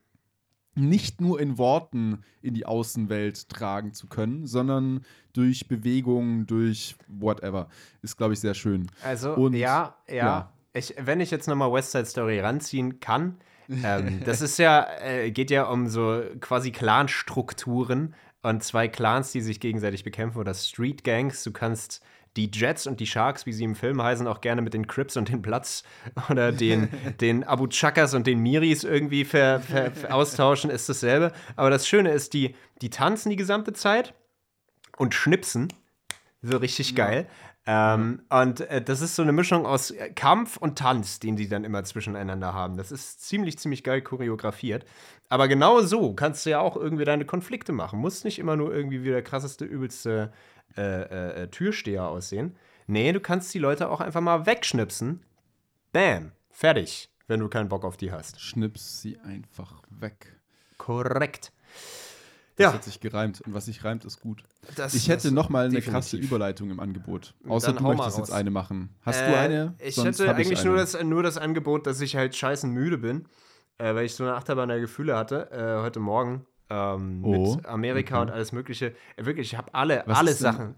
[0.75, 5.01] nicht nur in Worten in die Außenwelt tragen zu können, sondern
[5.33, 7.67] durch Bewegungen, durch whatever.
[8.03, 8.87] Ist, glaube ich, sehr schön.
[9.03, 10.15] Also, Und- ja, ja.
[10.15, 10.53] ja.
[10.75, 13.37] Ich, wenn ich jetzt nochmal West Side Story ranziehen kann,
[13.83, 18.13] ähm, das ist ja, äh, geht ja um so quasi Clanstrukturen
[18.43, 21.43] und zwei Clans, die sich gegenseitig bekämpfen oder Street Gangs.
[21.43, 22.03] Du kannst
[22.35, 25.17] die Jets und die Sharks, wie sie im Film heißen, auch gerne mit den Crips
[25.17, 25.83] und den Platz
[26.29, 26.89] oder den,
[27.21, 31.31] den Abu Chakas und den Miris irgendwie ver, ver, ver austauschen, ist dasselbe.
[31.55, 34.13] Aber das Schöne ist, die, die tanzen die gesamte Zeit
[34.97, 35.69] und schnipsen.
[36.41, 37.27] So richtig geil.
[37.65, 41.47] Ähm, Und äh, das ist so eine Mischung aus äh, Kampf und Tanz, den die
[41.47, 42.75] dann immer zwischeneinander haben.
[42.75, 44.85] Das ist ziemlich, ziemlich geil choreografiert.
[45.29, 47.99] Aber genau so kannst du ja auch irgendwie deine Konflikte machen.
[47.99, 50.33] Musst nicht immer nur irgendwie wie der krasseste, übelste
[50.75, 52.57] äh, äh, äh, Türsteher aussehen.
[52.87, 55.23] Nee, du kannst die Leute auch einfach mal wegschnipsen.
[55.93, 58.41] Bam, fertig, wenn du keinen Bock auf die hast.
[58.41, 60.39] Schnips sie einfach weg.
[60.77, 61.53] Korrekt.
[62.55, 62.73] Das Ja.
[62.73, 63.41] hat sich gereimt.
[63.41, 64.43] Und was sich reimt, ist gut.
[64.75, 65.91] Das- ich hätte das- noch mal eine definitiv.
[65.93, 67.33] krasse Überleitung im Angebot.
[67.47, 68.89] Außer Dann du möchtest jetzt eine machen.
[69.01, 69.75] Hast Äh, du eine?
[69.79, 70.69] Ich Sonst hätte eigentlich eine.
[70.69, 73.25] nur, das, nur das Angebot, dass ich halt scheißen müde bin,
[73.79, 77.65] äh, weil ich so eine Achterbahn der Gefühle hatte äh, heute Morgen ähm, Oh, mit
[77.65, 78.93] Amerika und alles Mögliche.
[79.17, 80.75] Äh, wirklich, ich habe alle, Was alle Sachen.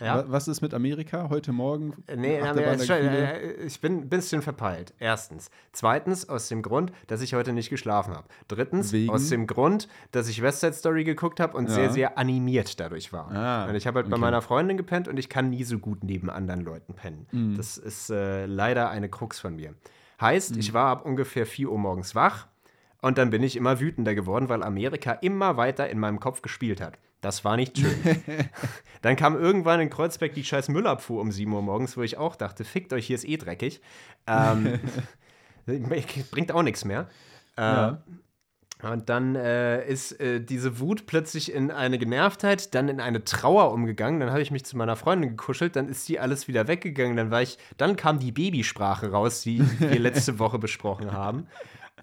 [0.00, 0.18] Ja.
[0.18, 1.92] Wa- Was ist mit Amerika heute Morgen?
[2.06, 4.94] Äh, Nee, der schon, äh, ich bin ein bisschen verpeilt.
[4.98, 5.50] Erstens.
[5.72, 8.26] Zweitens, aus dem Grund, dass ich heute nicht geschlafen habe.
[8.48, 9.10] Drittens, Wegen?
[9.12, 11.74] aus dem Grund, dass ich West Side Story geguckt habe und Ja.
[11.74, 13.30] sehr, sehr animiert dadurch war.
[13.30, 14.20] Ah, und ich habe halt bei okay.
[14.20, 17.26] meiner Freundin gepennt und ich kann nie so gut neben anderen Leuten pennen.
[17.30, 17.56] Mhm.
[17.56, 19.74] Das ist äh, leider eine Krux von mir.
[20.20, 20.60] Heißt, Mhm.
[20.60, 22.46] ich war ab ungefähr 4 Uhr morgens wach
[23.02, 26.80] und dann bin ich immer wütender geworden, weil Amerika immer weiter in meinem Kopf gespielt
[26.80, 26.98] hat.
[27.20, 27.94] Das war nicht schön.
[29.02, 32.36] Dann kam irgendwann in Kreuzberg die scheiß Müllabfuhr um 7 Uhr morgens, wo ich auch
[32.36, 33.80] dachte, fickt euch, hier ist eh dreckig.
[34.26, 34.80] Ähm,
[36.30, 37.08] bringt auch nichts mehr.
[37.56, 38.02] Äh, Ja.
[38.82, 43.72] Und dann äh, ist äh, diese Wut plötzlich in eine Genervtheit, dann in eine Trauer
[43.72, 44.20] umgegangen.
[44.20, 47.16] Dann habe ich mich zu meiner Freundin gekuschelt, dann ist die alles wieder weggegangen.
[47.16, 51.46] Dann war ich, dann kam die Babysprache raus, die wir letzte Woche besprochen haben.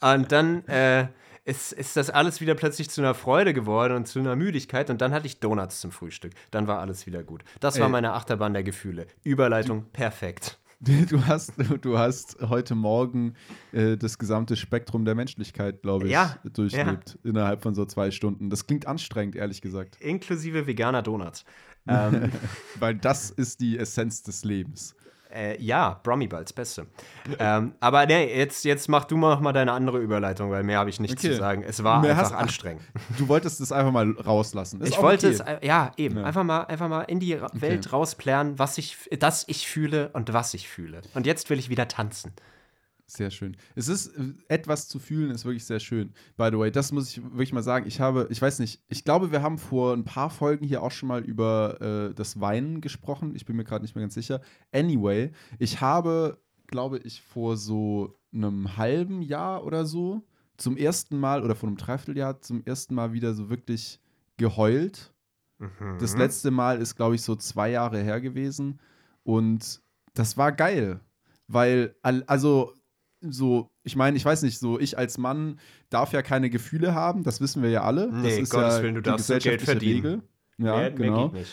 [0.01, 1.07] Und dann äh,
[1.48, 4.89] ist, ist das alles wieder plötzlich zu einer Freude geworden und zu einer Müdigkeit.
[4.89, 6.34] Und dann hatte ich Donuts zum Frühstück.
[6.52, 7.43] Dann war alles wieder gut.
[7.62, 7.91] Das war Ey.
[7.91, 9.08] meine Achterbahn der Gefühle.
[9.24, 10.60] Überleitung perfekt.
[10.80, 13.34] Du hast, du hast heute Morgen
[13.72, 18.52] äh, das gesamte Spektrum der Menschlichkeit, glaube ich, Ja, durchlebt innerhalb von so zwei Stunden.
[18.52, 20.00] Das klingt anstrengend, ehrlich gesagt.
[20.00, 21.45] Inklusive veganer Donuts.
[21.89, 22.32] Ähm,
[22.80, 24.93] Weil das ist die Essenz des Lebens.
[25.34, 26.88] Äh, ja, Brummy-Balls, beste.
[27.39, 30.80] ähm, aber nee, jetzt, jetzt mach du mal noch mal deine andere Überleitung, weil mehr
[30.80, 31.32] habe ich nicht Okay.
[31.32, 31.63] zu sagen.
[31.63, 32.82] Es war Mehr einfach anstrengend.
[33.17, 34.82] Du wolltest es einfach mal rauslassen.
[34.82, 35.36] Ist ich wollte okay.
[35.36, 38.97] es, äh, ja, eben, Einfach, mal, einfach mal in die Ra Welt rausplären, was ich,
[39.19, 41.01] dass ich fühle und was ich fühle.
[41.13, 42.34] Und jetzt will ich wieder tanzen.
[43.10, 43.55] Sehr schön.
[43.76, 46.14] Es ist äh, etwas zu fühlen, ist wirklich sehr schön.
[46.36, 47.88] By the way, das muss ich wirklich mal sagen.
[47.88, 50.91] Ich habe, ich weiß nicht, ich glaube, wir haben vor ein paar Folgen hier auch
[50.91, 53.34] schon mal über äh, das Weinen gesprochen.
[53.34, 54.41] Ich bin mir gerade nicht mehr ganz sicher.
[54.74, 60.28] Anyway, ich habe, glaube ich, vor so einem halben Jahr oder so
[60.58, 64.01] zum ersten Mal oder vor einem Dreivierteljahr zum ersten Mal wieder so wirklich
[64.36, 65.14] geheult.
[65.99, 66.20] Das Mhm.
[66.20, 68.80] letzte Mal ist, glaube ich, so zwei Jahre her gewesen.
[69.24, 69.82] Und
[70.14, 70.99] das war geil.
[71.47, 72.74] Weil, al- also,
[73.32, 75.59] so, ich meine, ich weiß nicht, so, ich als Mann
[75.89, 78.07] darf ja keine Gefühle haben, das wissen wir ja alle.
[78.11, 80.05] das Nee, ist Gottes ja Willen, du die darfst Geld gesellschaftliche verdienen.
[80.05, 80.21] Regel.
[80.57, 81.28] Ja, Mehr- mehr genau.
[81.30, 81.51] nicht.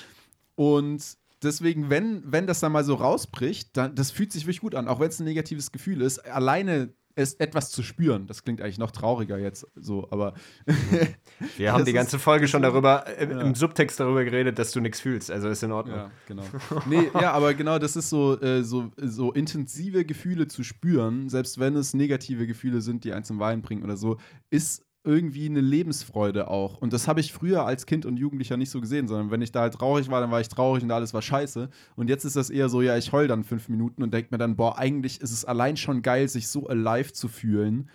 [0.54, 1.02] Und
[1.42, 4.88] deswegen, wenn, wenn das dann mal so rausbricht, dann das fühlt sich wirklich gut an,
[4.88, 6.18] auch wenn es ein negatives Gefühl ist.
[6.26, 8.26] Alleine es etwas zu spüren.
[8.26, 10.34] Das klingt eigentlich noch trauriger jetzt so, aber
[11.56, 13.40] Wir haben die ist- ganze Folge schon darüber, äh, Ja.
[13.40, 15.30] im Subtext darüber geredet, dass du nichts fühlst.
[15.30, 15.96] Also ist in Ordnung.
[15.96, 16.42] Ja, genau.
[16.86, 21.58] Nee, ja, aber genau, das ist so, äh, so, so intensive Gefühle zu spüren, selbst
[21.58, 24.18] wenn es negative Gefühle sind, die einen zum Weinen bringen oder so,
[24.50, 26.78] ist irgendwie eine Lebensfreude auch.
[26.78, 29.52] Und das habe ich früher als Kind und Jugendlicher nicht so gesehen, sondern wenn ich
[29.52, 31.68] da halt traurig war, dann war ich traurig und alles war scheiße.
[31.94, 34.38] Und jetzt ist das eher so, ja, ich heul dann fünf Minuten und denke mir
[34.38, 37.90] dann, boah, eigentlich ist es allein schon geil, sich so alive zu fühlen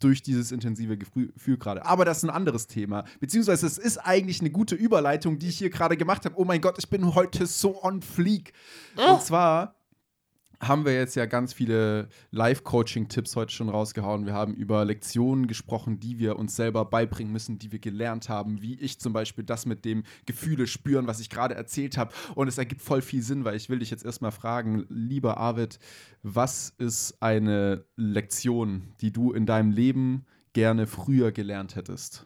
[0.00, 1.84] durch dieses intensive Gefühl gerade.
[1.84, 3.04] Aber das ist ein anderes Thema.
[3.18, 6.38] Beziehungsweise es ist eigentlich eine gute Überleitung, die ich hier gerade gemacht habe.
[6.38, 8.52] Oh mein Gott, ich bin heute so on fleek.
[8.96, 9.74] Und zwar
[10.62, 14.26] haben wir jetzt ja ganz viele Live-Coaching-Tipps heute schon rausgehauen.
[14.26, 18.62] Wir haben über Lektionen gesprochen, die wir uns selber beibringen müssen, die wir gelernt haben,
[18.62, 22.14] wie ich zum Beispiel das mit dem Gefühle spüren, was ich gerade erzählt habe.
[22.36, 25.80] Und es ergibt voll viel Sinn, weil ich will dich jetzt erstmal fragen, lieber Arvid,
[26.22, 32.24] was ist eine Lektion, die du in deinem Leben gerne früher gelernt hättest?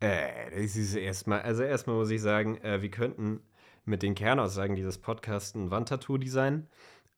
[0.00, 3.40] Äh, das ist erstmal, also erstmal muss ich sagen, äh, wir könnten
[3.84, 6.68] mit den Kernaussagen dieses Podcasts ein Wandtattoo designen.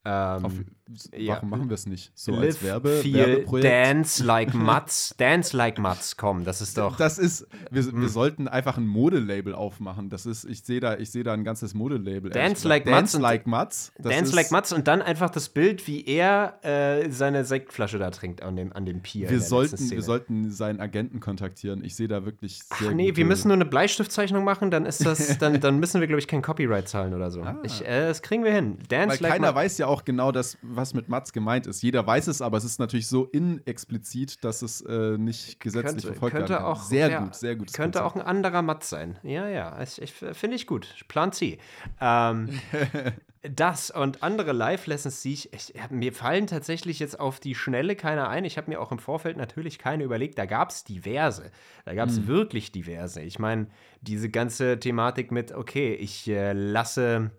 [0.05, 0.76] Ähm,
[1.17, 1.35] ja.
[1.35, 2.11] warum machen wir es nicht?
[2.15, 3.65] So live, als Werbe, Werbeprojekt?
[3.65, 6.97] dance like Mats, dance like Mats, komm, das ist doch.
[6.97, 8.01] Das ist, wir, Hm.
[8.01, 10.09] wir sollten einfach ein Modelabel aufmachen.
[10.09, 12.31] Das ist, ich sehe da, ich sehe da ein ganzes Modelabel.
[12.31, 13.91] Dance like Mats Dance like Mats.
[13.99, 18.41] Dance like Mats und dann einfach das Bild, wie er äh, seine Sektflasche da trinkt
[18.41, 19.29] an dem, an dem Pier.
[19.29, 21.83] Wir sollten, wir sollten seinen Agenten kontaktieren.
[21.83, 25.05] Ich sehe da wirklich sehr Ach nee, wir müssen nur eine Bleistiftzeichnung machen, dann ist
[25.05, 27.45] das, dann, dann müssen wir, glaube ich, kein Copyright zahlen oder so.
[27.63, 28.77] Ich, äh, das kriegen wir hin.
[28.89, 29.55] Dance Weil like keiner Mats.
[29.55, 31.81] weiß ja auch genau, das, was mit Mats gemeint ist.
[31.81, 36.07] Jeder weiß es, aber es ist natürlich so inexplizit, dass es äh, nicht gesetzlich könnte,
[36.07, 36.71] verfolgt könnte werden kann.
[36.71, 37.73] auch sehr ja, gut, sehr gut.
[37.73, 39.17] Könnte auch ein anderer Mats sein.
[39.23, 40.87] Ja, ja, finde ich gut.
[41.07, 41.57] Plan C.
[41.99, 42.49] Ähm,
[43.41, 48.27] das und andere Live-Lessons, die ich, ich mir fallen tatsächlich jetzt auf die Schnelle keine
[48.27, 48.45] ein.
[48.45, 50.37] Ich habe mir auch im Vorfeld natürlich keine überlegt.
[50.37, 51.51] Da gab es diverse.
[51.85, 53.21] Da gab es wirklich diverse.
[53.21, 53.67] Ich meine,
[54.01, 57.31] diese ganze Thematik mit, okay, ich äh, lasse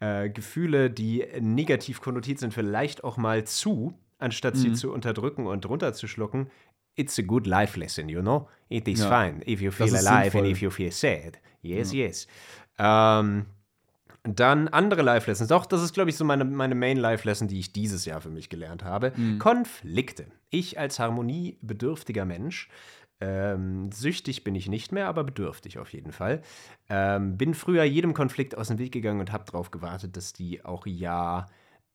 [0.00, 4.58] äh, Gefühle, die negativ konnotiert sind, vielleicht auch mal zu, anstatt Mhm.
[4.58, 6.50] sie zu unterdrücken und runterzuschlucken.
[6.96, 8.48] It's a good life lesson, you know?
[8.68, 9.08] It is Ja.
[9.24, 10.40] fine if you feel alive sinnvoll.
[10.42, 11.38] and if you feel sad.
[11.62, 12.26] Yes, yes.
[12.78, 13.46] Ähm,
[14.22, 15.48] dann andere Life Lessons.
[15.48, 18.20] Doch, das ist, glaube ich, so meine, meine Main Life Lesson, die ich dieses Jahr
[18.20, 19.12] für mich gelernt habe.
[19.16, 19.38] Mhm.
[19.38, 20.26] Konflikte.
[20.50, 22.68] Ich als harmoniebedürftiger Mensch,
[23.20, 26.42] ähm, süchtig bin ich nicht mehr, aber bedürftig auf jeden Fall.
[26.88, 30.64] Ähm, bin früher jedem Konflikt aus dem Weg gegangen und habe darauf gewartet, dass die
[30.64, 31.46] auch ja,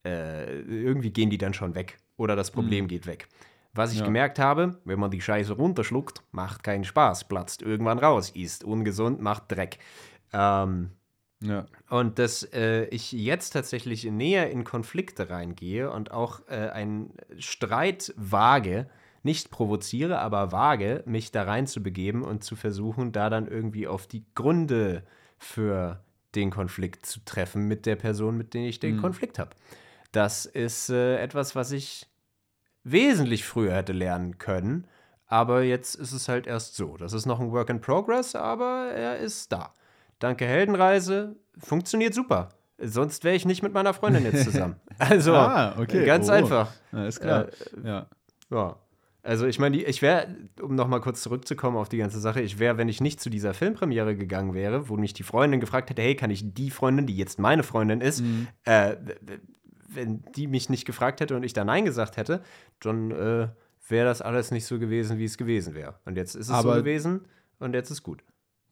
[0.05, 3.27] äh, irgendwie gehen die dann schon weg oder das Problem geht weg.
[3.73, 4.05] Was ich Ja.
[4.05, 9.21] gemerkt habe, wenn man die Scheiße runterschluckt, macht keinen Spaß, platzt irgendwann raus, ist ungesund,
[9.21, 9.77] macht Dreck.
[10.33, 10.91] Ähm,
[11.41, 11.65] Ja.
[11.89, 18.13] und dass äh, ich jetzt tatsächlich näher in Konflikte reingehe und auch äh, einen Streit
[18.17, 18.89] wage,
[19.23, 23.87] nicht provoziere, aber wage, mich da rein zu begeben und zu versuchen, da dann irgendwie
[23.87, 25.03] auf die Gründe
[25.37, 25.99] für
[26.35, 29.51] den Konflikt zu treffen mit der Person, mit der ich den Konflikt habe.
[30.11, 32.07] Das ist äh, etwas, was ich
[32.83, 34.87] wesentlich früher hätte lernen können,
[35.27, 36.97] aber jetzt ist es halt erst so.
[36.97, 39.73] Das ist noch ein Work in Progress, aber er ist da.
[40.19, 42.49] Danke Heldenreise, funktioniert super.
[42.81, 44.75] Sonst wäre ich nicht mit meiner Freundin jetzt zusammen.
[44.97, 46.05] Also, Ah, okay.
[46.05, 46.33] ganz Oh.
[46.33, 46.71] einfach.
[46.91, 47.47] Ja, ist klar.
[47.47, 48.05] Äh, ja.
[48.49, 48.75] Ja.
[49.21, 50.27] Also ich meine, ich wäre,
[50.61, 53.53] um nochmal kurz zurückzukommen auf die ganze Sache, ich wäre, wenn ich nicht zu dieser
[53.53, 57.17] Filmpremiere gegangen wäre, wo mich die Freundin gefragt hätte, hey, kann ich die Freundin, die
[57.17, 58.47] jetzt meine Freundin ist, Mhm.
[58.63, 58.95] äh,
[59.89, 62.41] wenn die mich nicht gefragt hätte und ich da Nein gesagt hätte,
[62.79, 63.49] dann äh,
[63.89, 65.99] wäre das alles nicht so gewesen, wie es gewesen wäre.
[66.05, 67.21] Und jetzt ist es Aber- so gewesen
[67.59, 68.23] und jetzt ist gut.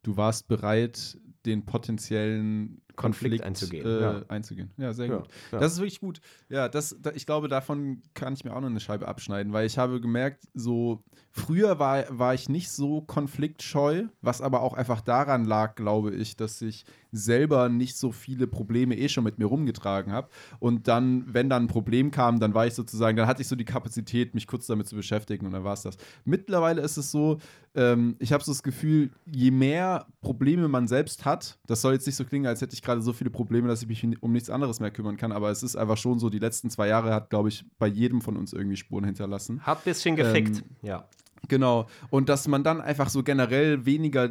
[0.04, 4.22] Du warst bereit, den potenziellen Konflikt Konflikt, einzugehen, Äh, ja.
[4.28, 4.72] einzugehen.
[4.76, 5.28] Ja, sehr gut.
[5.52, 5.60] ja.
[5.60, 6.20] Das ist wirklich gut.
[6.50, 9.66] Ja, das, da, ich glaube, davon kann ich mir auch noch eine Scheibe abschneiden, weil
[9.68, 15.02] ich habe gemerkt, so früher war, war ich nicht so konfliktscheu, was aber auch einfach
[15.02, 19.46] daran lag, glaube ich, dass ich selber nicht so viele Probleme eh schon mit mir
[19.46, 20.30] rumgetragen habe.
[20.60, 23.56] Und dann, wenn dann ein Problem kam, dann war ich sozusagen, dann hatte ich so
[23.56, 25.98] die Kapazität, mich kurz damit zu beschäftigen und dann war es das.
[26.26, 27.38] Mittlerweile ist es so,
[27.76, 32.06] ähm, ich habe so das Gefühl, je mehr Probleme man selbst hat, das soll jetzt
[32.06, 34.50] nicht so klingen, als hätte ich gerade so viele Probleme, dass ich mich um nichts
[34.50, 37.30] anderes mehr kümmern kann, aber es ist einfach schon so, die letzten zwei Jahre hat,
[37.30, 39.62] glaube ich, bei jedem von uns irgendwie Spuren hinterlassen.
[39.62, 41.08] Hat ein bisschen gefickt, Ähm, ja.
[41.48, 41.88] Genau.
[42.10, 44.30] Und dass man dann einfach so generell weniger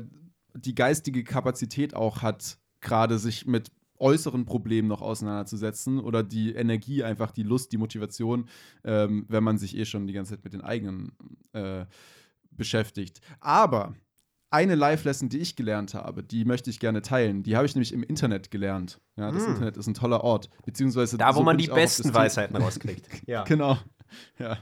[0.55, 7.03] die geistige Kapazität auch hat, gerade sich mit äußeren Problemen noch auseinanderzusetzen oder die Energie,
[7.03, 8.49] einfach die Lust, die Motivation,
[8.85, 11.13] ähm, wenn man sich eh schon die ganze Zeit mit den eigenen
[11.53, 11.87] äh,
[12.51, 13.21] beschäftigt.
[13.41, 13.95] Aber
[14.51, 17.43] eine Live-Lesson, die ich gelernt habe, die möchte ich gerne teilen.
[17.43, 19.01] Die habe ich nämlich im Internet gelernt.
[19.17, 20.49] Ja, das Internet ist ein toller Ort.
[20.65, 23.09] Beziehungsweise Da, wo so man die besten Weisheiten rauskriegt.
[23.27, 23.45] Ja.
[23.45, 23.79] Genau.
[24.39, 24.59] Ja.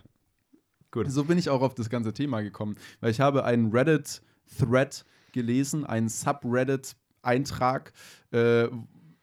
[0.91, 1.11] Gut.
[1.11, 5.85] So bin ich auch auf das ganze Thema gekommen, weil ich habe einen Reddit-Thread gelesen,
[5.85, 6.09] einen
[7.25, 7.93] Subreddit-Eintrag,
[8.33, 8.69] äh,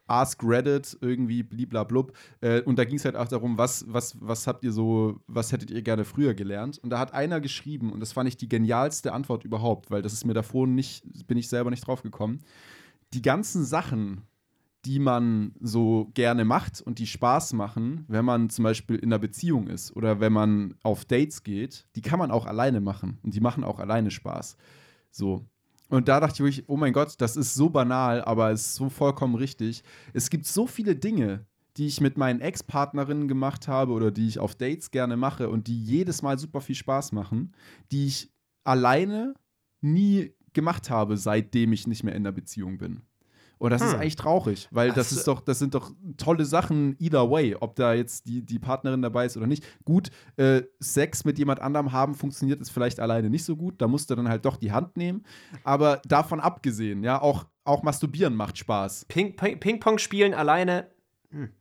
[0.07, 2.11] Ask Reddit, irgendwie bliblablub.
[2.41, 5.53] Äh, und da ging es halt auch darum, was, was, was habt ihr so, was
[5.53, 6.79] hättet ihr gerne früher gelernt?
[6.79, 10.13] Und da hat einer geschrieben, und das fand ich die genialste Antwort überhaupt, weil das
[10.13, 12.39] ist mir davor nicht, bin ich selber nicht drauf gekommen.
[13.13, 14.23] Die ganzen Sachen,
[14.83, 19.19] die man so gerne macht und die Spaß machen, wenn man zum Beispiel in einer
[19.19, 23.33] Beziehung ist oder wenn man auf Dates geht, die kann man auch alleine machen und
[23.33, 24.57] die machen auch alleine Spaß.
[25.11, 25.45] So.
[25.91, 28.75] Und da dachte ich wirklich, oh mein Gott, das ist so banal, aber es ist
[28.75, 29.83] so vollkommen richtig.
[30.13, 34.39] Es gibt so viele Dinge, die ich mit meinen Ex-Partnerinnen gemacht habe oder die ich
[34.39, 37.53] auf Dates gerne mache und die jedes Mal super viel Spaß machen,
[37.91, 38.31] die ich
[38.63, 39.33] alleine
[39.81, 43.01] nie gemacht habe, seitdem ich nicht mehr in der Beziehung bin.
[43.61, 43.99] Und das ist Hm.
[43.99, 47.93] eigentlich traurig, weil das ist doch, das sind doch tolle Sachen either way, ob da
[47.93, 49.63] jetzt die, die Partnerin dabei ist oder nicht.
[49.85, 53.87] Gut, äh, Sex mit jemand anderem haben funktioniert ist vielleicht alleine nicht so gut, da
[53.87, 55.23] musst du dann halt doch die Hand nehmen.
[55.63, 59.05] Aber davon abgesehen, ja, auch, auch Masturbieren macht Spaß.
[59.05, 60.87] Ping, Ping, Ping-Pong spielen alleine
[61.29, 61.51] hm,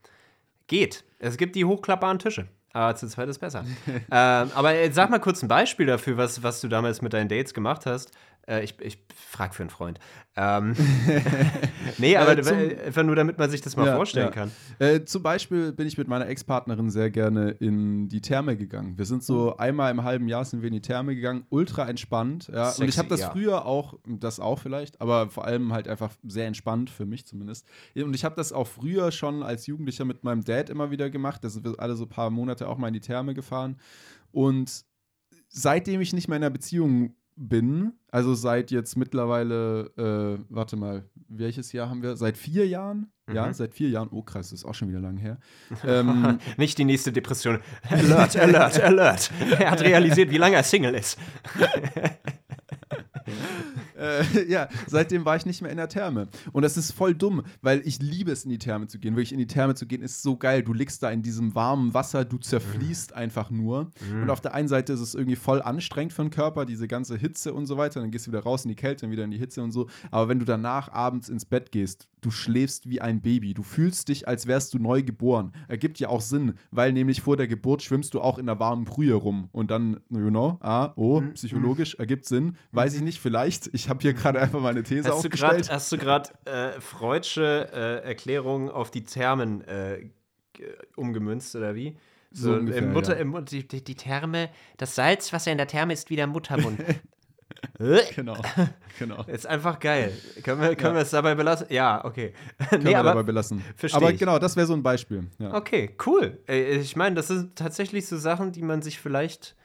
[0.69, 1.05] geht.
[1.19, 2.49] Es gibt die hochklappbaren Tische.
[2.73, 3.65] Aber zu zweit ist besser.
[3.87, 7.53] ähm, aber sag mal kurz ein Beispiel dafür, was, was du damals mit deinen Dates
[7.53, 8.13] gemacht hast.
[8.49, 9.99] Äh, ich ich frage für einen Freund.
[10.37, 10.75] Ähm,
[11.99, 14.31] nee, aber Äh, zum- einfach nur, damit man sich das mal Ja, vorstellen ja.
[14.33, 14.51] kann.
[14.79, 18.97] Äh, zum Beispiel bin ich mit meiner Ex-Partnerin sehr gerne in die Therme gegangen.
[18.97, 22.49] Wir sind so einmal im halben Jahr sind wir in die Therme gegangen, ultra entspannt.
[22.53, 22.69] Ja.
[22.69, 26.13] Und ich Sexy, habe das früher auch, das auch vielleicht, aber vor allem halt einfach
[26.27, 27.67] sehr entspannt für mich zumindest.
[27.97, 31.45] Und ich habe das auch früher schon als Jugendlicher mit meinem Dad immer wieder gemacht.
[31.45, 33.77] Da sind wir alle so ein paar Monate auch mal in die Therme gefahren.
[34.33, 34.85] Und
[35.49, 41.05] seitdem ich nicht mehr in einer Beziehung bin, also seit jetzt mittlerweile, äh, warte mal,
[41.29, 42.15] welches Jahr haben wir?
[42.17, 43.11] Seit vier Jahren?
[43.33, 43.53] Ja, Mhm.
[43.55, 44.09] seit vier Jahren.
[44.11, 45.39] Oh, krass, das ist auch schon wieder lang her.
[45.87, 47.61] ähm, Nicht die nächste Depression.
[47.89, 49.31] Alert, alert, alert.
[49.59, 51.19] Er hat realisiert, wie lange er Single ist.
[54.01, 56.29] Äh, ja, seitdem war ich nicht mehr in der Therme.
[56.53, 59.15] Und das ist voll dumm, weil ich liebe es, in die Therme zu gehen.
[59.15, 60.63] Wirklich in die Therme zu gehen, ist so geil.
[60.63, 63.91] Du liegst da in diesem warmen Wasser, du zerfließt einfach nur.
[64.23, 67.17] Und auf der einen Seite ist es irgendwie voll anstrengend für den Körper, diese ganze
[67.17, 68.01] Hitze und so weiter.
[68.01, 69.89] Dann gehst du wieder raus in die Kälte, dann wieder in die Hitze und so.
[70.11, 73.55] Aber wenn du danach abends ins Bett gehst, du schläfst wie ein Baby.
[73.55, 75.53] Du fühlst dich, als wärst du neu geboren.
[75.69, 78.85] Ergibt ja auch Sinn, weil nämlich vor der Geburt schwimmst du auch in der warmen
[78.85, 79.49] Brühe rum.
[79.53, 82.57] Und dann, you know, ah, oh, psychologisch, ergibt Sinn.
[82.73, 83.71] Weiß ich nicht, vielleicht.
[83.73, 85.67] Ich habe hier gerade einfach mal eine These Hast du aufgestellt.
[85.67, 90.11] grad- hast du gerade äh, Freudsche äh, Erklärungen auf die Thermen äh,
[90.97, 91.97] umgemünzt oder wie?
[92.33, 93.23] So ungefähr, im Mutter, ja.
[93.23, 96.79] im, die, die, Therme, das Salzwasser in der Therme ist wieder Muttermund.
[98.15, 98.37] Genau,
[98.99, 99.23] genau.
[99.25, 100.13] ist einfach geil.
[100.43, 101.67] Können wir, können wir es dabei belassen?
[101.71, 102.33] Ja, okay.
[102.69, 103.65] Können nee, wir dabei belassen.
[103.93, 104.19] Aber ich.
[104.19, 105.25] genau, das wäre so ein Beispiel.
[105.39, 105.55] Ja.
[105.55, 106.39] okay, cool.
[106.49, 109.57] Äh, Ich meine, das sind tatsächlich so Sachen, die man sich vielleicht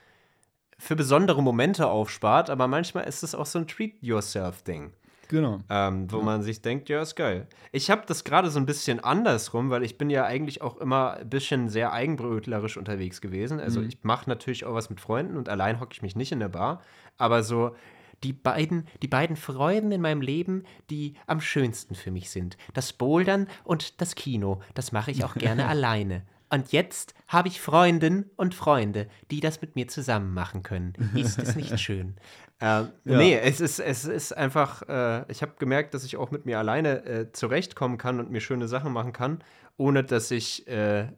[0.77, 4.91] für besondere Momente aufspart, aber manchmal ist es auch so ein Treat-Yourself-Ding.
[5.27, 5.61] Genau.
[5.69, 7.47] Ähm, wo man sich denkt, ja, ist geil.
[7.71, 11.15] Ich habe das gerade so ein bisschen andersrum, weil ich bin ja eigentlich auch immer
[11.15, 13.59] ein bisschen sehr eigenbrötlerisch unterwegs gewesen.
[13.59, 16.39] Also ich mache natürlich auch was mit Freunden und allein hocke ich mich nicht in
[16.39, 16.81] der Bar.
[17.18, 17.76] Aber so
[18.24, 22.57] die beiden, die beiden Freuden in meinem Leben, die am schönsten für mich sind.
[22.74, 24.61] Das Bouldern und das Kino.
[24.74, 26.24] Das mache ich auch gerne alleine.
[26.49, 30.93] Und jetzt habe ich Freundinnen und Freunde, die das mit mir zusammen machen können.
[31.16, 32.16] Ist es nicht schön?
[32.61, 33.18] Ähm, Ja.
[33.18, 36.57] Nee, es ist, es ist einfach, äh, ich habe gemerkt, dass ich auch mit mir
[36.57, 39.43] alleine äh, zurechtkommen kann und mir schöne Sachen machen kann,
[39.76, 41.09] ohne dass ich äh,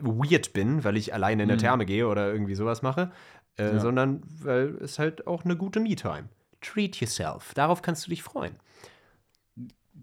[0.00, 3.12] weird bin, weil ich alleine in der Therme gehe oder irgendwie sowas mache,
[3.56, 3.74] äh.
[3.74, 3.80] Ja.
[3.80, 6.28] sondern weil es halt auch eine gute Me-Time.
[6.60, 7.54] Treat yourself.
[7.54, 8.56] Darauf kannst du dich freuen.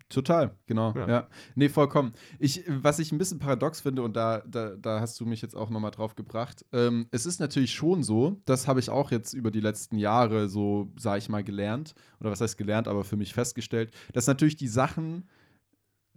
[0.08, 0.94] Total, genau.
[0.96, 1.08] Ja.
[1.08, 1.28] Ja.
[1.56, 2.14] Nee, vollkommen.
[2.40, 5.56] Ich, was ich ein bisschen paradox finde, und da, da, da hast du mich jetzt
[5.56, 9.34] auch nochmal drauf gebracht, ähm, es ist natürlich schon so, das habe ich auch jetzt
[9.34, 13.18] über die letzten Jahre so, sage ich mal, gelernt, oder was heißt gelernt, aber für
[13.18, 15.28] mich festgestellt, dass natürlich die Sachen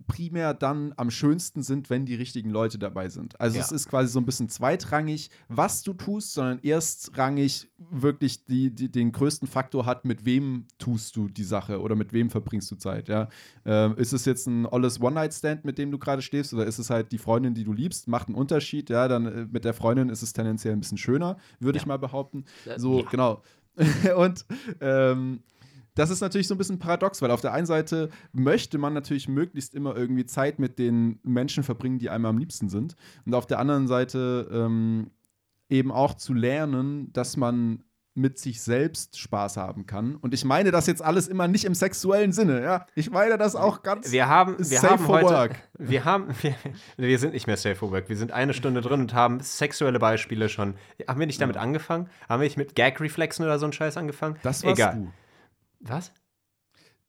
[0.07, 3.41] primär dann am schönsten sind, wenn die richtigen Leute dabei sind.
[3.41, 3.63] Also Ja.
[3.65, 8.91] es ist quasi so ein bisschen zweitrangig, was du tust, sondern erstrangig wirklich die, die,
[8.91, 12.77] den größten Faktor hat, mit wem tust du die Sache oder mit wem verbringst du
[12.77, 13.09] Zeit.
[13.09, 13.29] Ja?
[13.65, 16.91] Ähm, ist es jetzt ein alles One-Night-Stand, mit dem du gerade stehst, oder ist es
[16.91, 18.09] halt die Freundin, die du liebst?
[18.09, 21.37] Macht einen Unterschied, ja, dann äh, mit der Freundin ist es tendenziell ein bisschen schöner,
[21.61, 22.45] würde ich mal behaupten.
[22.67, 23.09] Äh, So, ja.
[23.11, 23.43] genau.
[24.17, 24.45] Und
[24.81, 25.41] ähm,
[25.95, 29.29] das ist natürlich so ein bisschen paradox, weil auf der einen Seite möchte man natürlich
[29.29, 32.97] möglichst immer irgendwie Zeit mit den Menschen verbringen, die einem am liebsten sind.
[33.27, 35.11] Und auf der anderen Seite ähm,
[35.69, 37.85] eben auch zu lernen, dass man
[38.15, 40.17] mit sich selbst Spaß haben kann.
[40.17, 42.87] Und ich meine das jetzt alles immer nicht im sexuellen Sinne, ja.
[42.95, 44.13] Ich meine das auch ganz.
[44.13, 45.69] Wir haben, wir safe haben for heute, work.
[45.79, 46.55] wir haben, wir,
[46.99, 48.09] wir sind nicht mehr safe for work.
[48.11, 50.75] Wir sind eine Stunde drin und haben sexuelle Beispiele schon.
[51.09, 52.09] Haben wir nicht damit angefangen?
[52.29, 54.37] Haben wir nicht mit Gag-Reflexen oder so einen Scheiß angefangen?
[54.43, 54.97] Das warst Egal.
[54.97, 55.13] Du.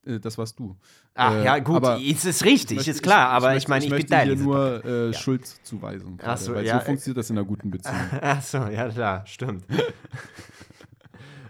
[0.06, 0.76] Äh, das warst du.
[1.14, 3.84] Ach Äh, ja, gut, aber es ist richtig, möchte- ist klar, aber ich, möchte- meine,
[3.84, 4.20] ich, bin möchte da.
[4.22, 6.16] hier nur äh, Schuldzuweisung.
[6.20, 7.96] Ach gerade, so, weil ja, so funktioniert das in einer guten Beziehung.
[8.20, 9.64] Ach so, ja klar, stimmt.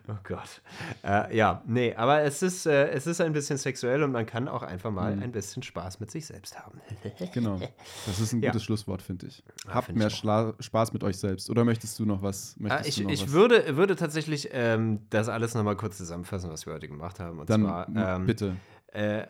[0.08, 0.60] oh Gott.
[1.02, 4.48] Äh, ja, nee, aber es ist, äh, es ist ein bisschen sexuell und man kann
[4.48, 5.22] auch einfach mal Mhm.
[5.22, 6.80] ein bisschen Spaß mit sich selbst haben.
[7.32, 7.58] Genau.
[8.06, 8.50] Das ist ein Ja.
[8.50, 9.42] gutes Schlusswort, finde ich.
[9.68, 11.48] Habt find mehr ich Spaß mit euch selbst.
[11.50, 12.56] Oder möchtest du noch was?
[12.68, 13.32] Ah, ich noch ich was?
[13.32, 17.38] würde, würde tatsächlich ähm, das alles nochmal kurz zusammenfassen, was wir heute gemacht haben.
[17.38, 18.56] Und Dann zwar, ähm, bitte.
[18.88, 19.26] Äh,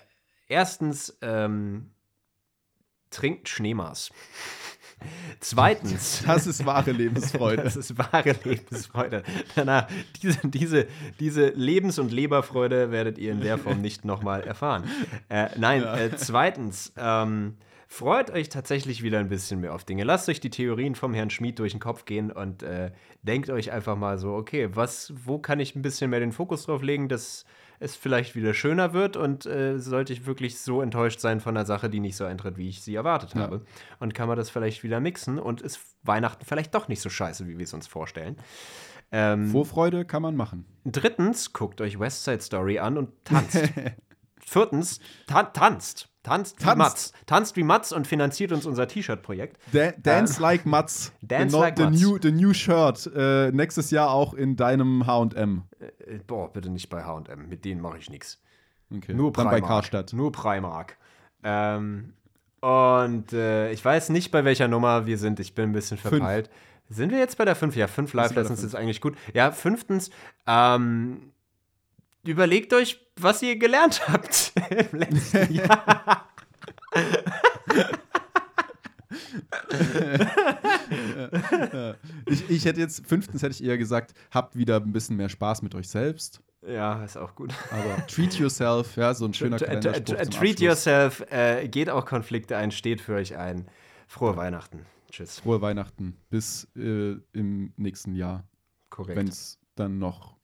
[0.49, 1.91] erstens, ähm,
[3.11, 4.11] trinkt Schneemaß.
[5.41, 7.63] Zweitens, Das ist wahre Lebensfreude.
[7.65, 9.23] Das ist wahre Lebensfreude.
[9.55, 9.89] Danach,
[10.23, 10.87] diese, diese,
[11.21, 14.85] diese Lebens- und Leberfreude werdet ihr in der Form nicht nochmal erfahren.
[15.29, 17.57] Äh, nein, äh, zweitens, ähm,
[17.95, 20.05] freut euch tatsächlich wieder ein bisschen mehr auf Dinge.
[20.05, 22.91] Lasst euch die Theorien vom Herrn Schmid durch den Kopf gehen und äh,
[23.23, 26.67] denkt euch einfach mal so, okay, was, wo kann ich ein bisschen mehr den Fokus
[26.67, 27.45] drauf legen, dass
[27.81, 31.67] es vielleicht wieder schöner wird und äh, sollte ich wirklich so enttäuscht sein von einer
[31.67, 33.43] Sache, die nicht so eintritt, wie ich sie erwartet Ja.
[33.43, 33.63] habe.
[34.01, 37.47] Und kann man das vielleicht wieder mixen und ist Weihnachten vielleicht doch nicht so scheiße,
[37.49, 38.37] wie wir es uns vorstellen.
[39.13, 40.65] Ähm, Vorfreude kann man machen.
[40.85, 43.63] drittens, guckt euch West Side Story an und tanzt.
[44.41, 46.09] Viertens, ta tanzt.
[46.25, 46.79] Tanzt wie Tanzt.
[46.79, 47.13] Matz.
[47.27, 49.59] Tanzt wie Matz und finanziert uns unser T-Shirt-Projekt.
[49.73, 51.13] Da Dance like Mats.
[51.23, 52.01] Dance the, no- like the Mats.
[52.01, 53.09] New, the new Shirt.
[53.15, 55.63] Äh, nächstes Jahr auch in deinem H&M.
[55.79, 57.49] Äh, boah, bitte nicht bei H&M.
[57.49, 58.41] Mit denen mache ich nichts.
[58.95, 59.15] Okay.
[59.15, 59.61] Nur Dann Primark.
[59.63, 60.13] bei Karstadt.
[60.13, 60.97] Nur Primark.
[61.43, 62.15] Ähm,
[62.61, 65.39] und äh, ich weiß nicht, bei welcher Nummer wir sind.
[65.41, 66.49] Ich bin ein bisschen verpeilt.
[66.89, 67.77] Sind wir jetzt bei der 5?
[67.77, 68.73] Ja, 5 bei der Live-Lessons fünf.
[68.73, 69.17] ist eigentlich gut.
[69.35, 70.11] Ja, fünftens,
[70.47, 71.33] ähm,
[72.27, 76.29] überlegt euch, was ihr gelernt habt im letzten Jahr.
[82.27, 85.63] Ich, ich hätte jetzt, fünftens hätte ich eher gesagt, habt wieder ein bisschen mehr Spaß
[85.63, 86.41] mit euch selbst.
[86.67, 87.53] Ja, ist auch gut.
[87.71, 90.61] Aber treat yourself, ja, so ein schöner Kalenderspruch Treat Abschluss.
[90.61, 93.69] yourself, äh, geht auch Konflikte ein, steht für euch ein.
[94.07, 94.87] Frohe Weihnachten.
[95.11, 95.41] Tschüss.
[95.41, 96.17] Frohe Weihnachten.
[96.31, 98.49] Bis äh, im nächsten Jahr,
[98.91, 99.17] Korrekt.
[99.19, 100.37] wenn es dann noch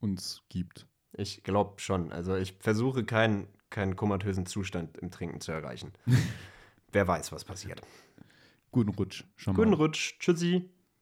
[0.00, 0.87] uns gibt.
[1.12, 2.12] Ich glaube schon.
[2.12, 5.92] Also ich versuche keinen, keinen komatösen Zustand im Trinken zu erreichen.
[6.92, 7.80] Wer weiß, was passiert.
[8.70, 9.62] Guten Rutsch schon mal.
[9.62, 10.18] Guten Rutsch.
[10.18, 10.68] Tschüssi.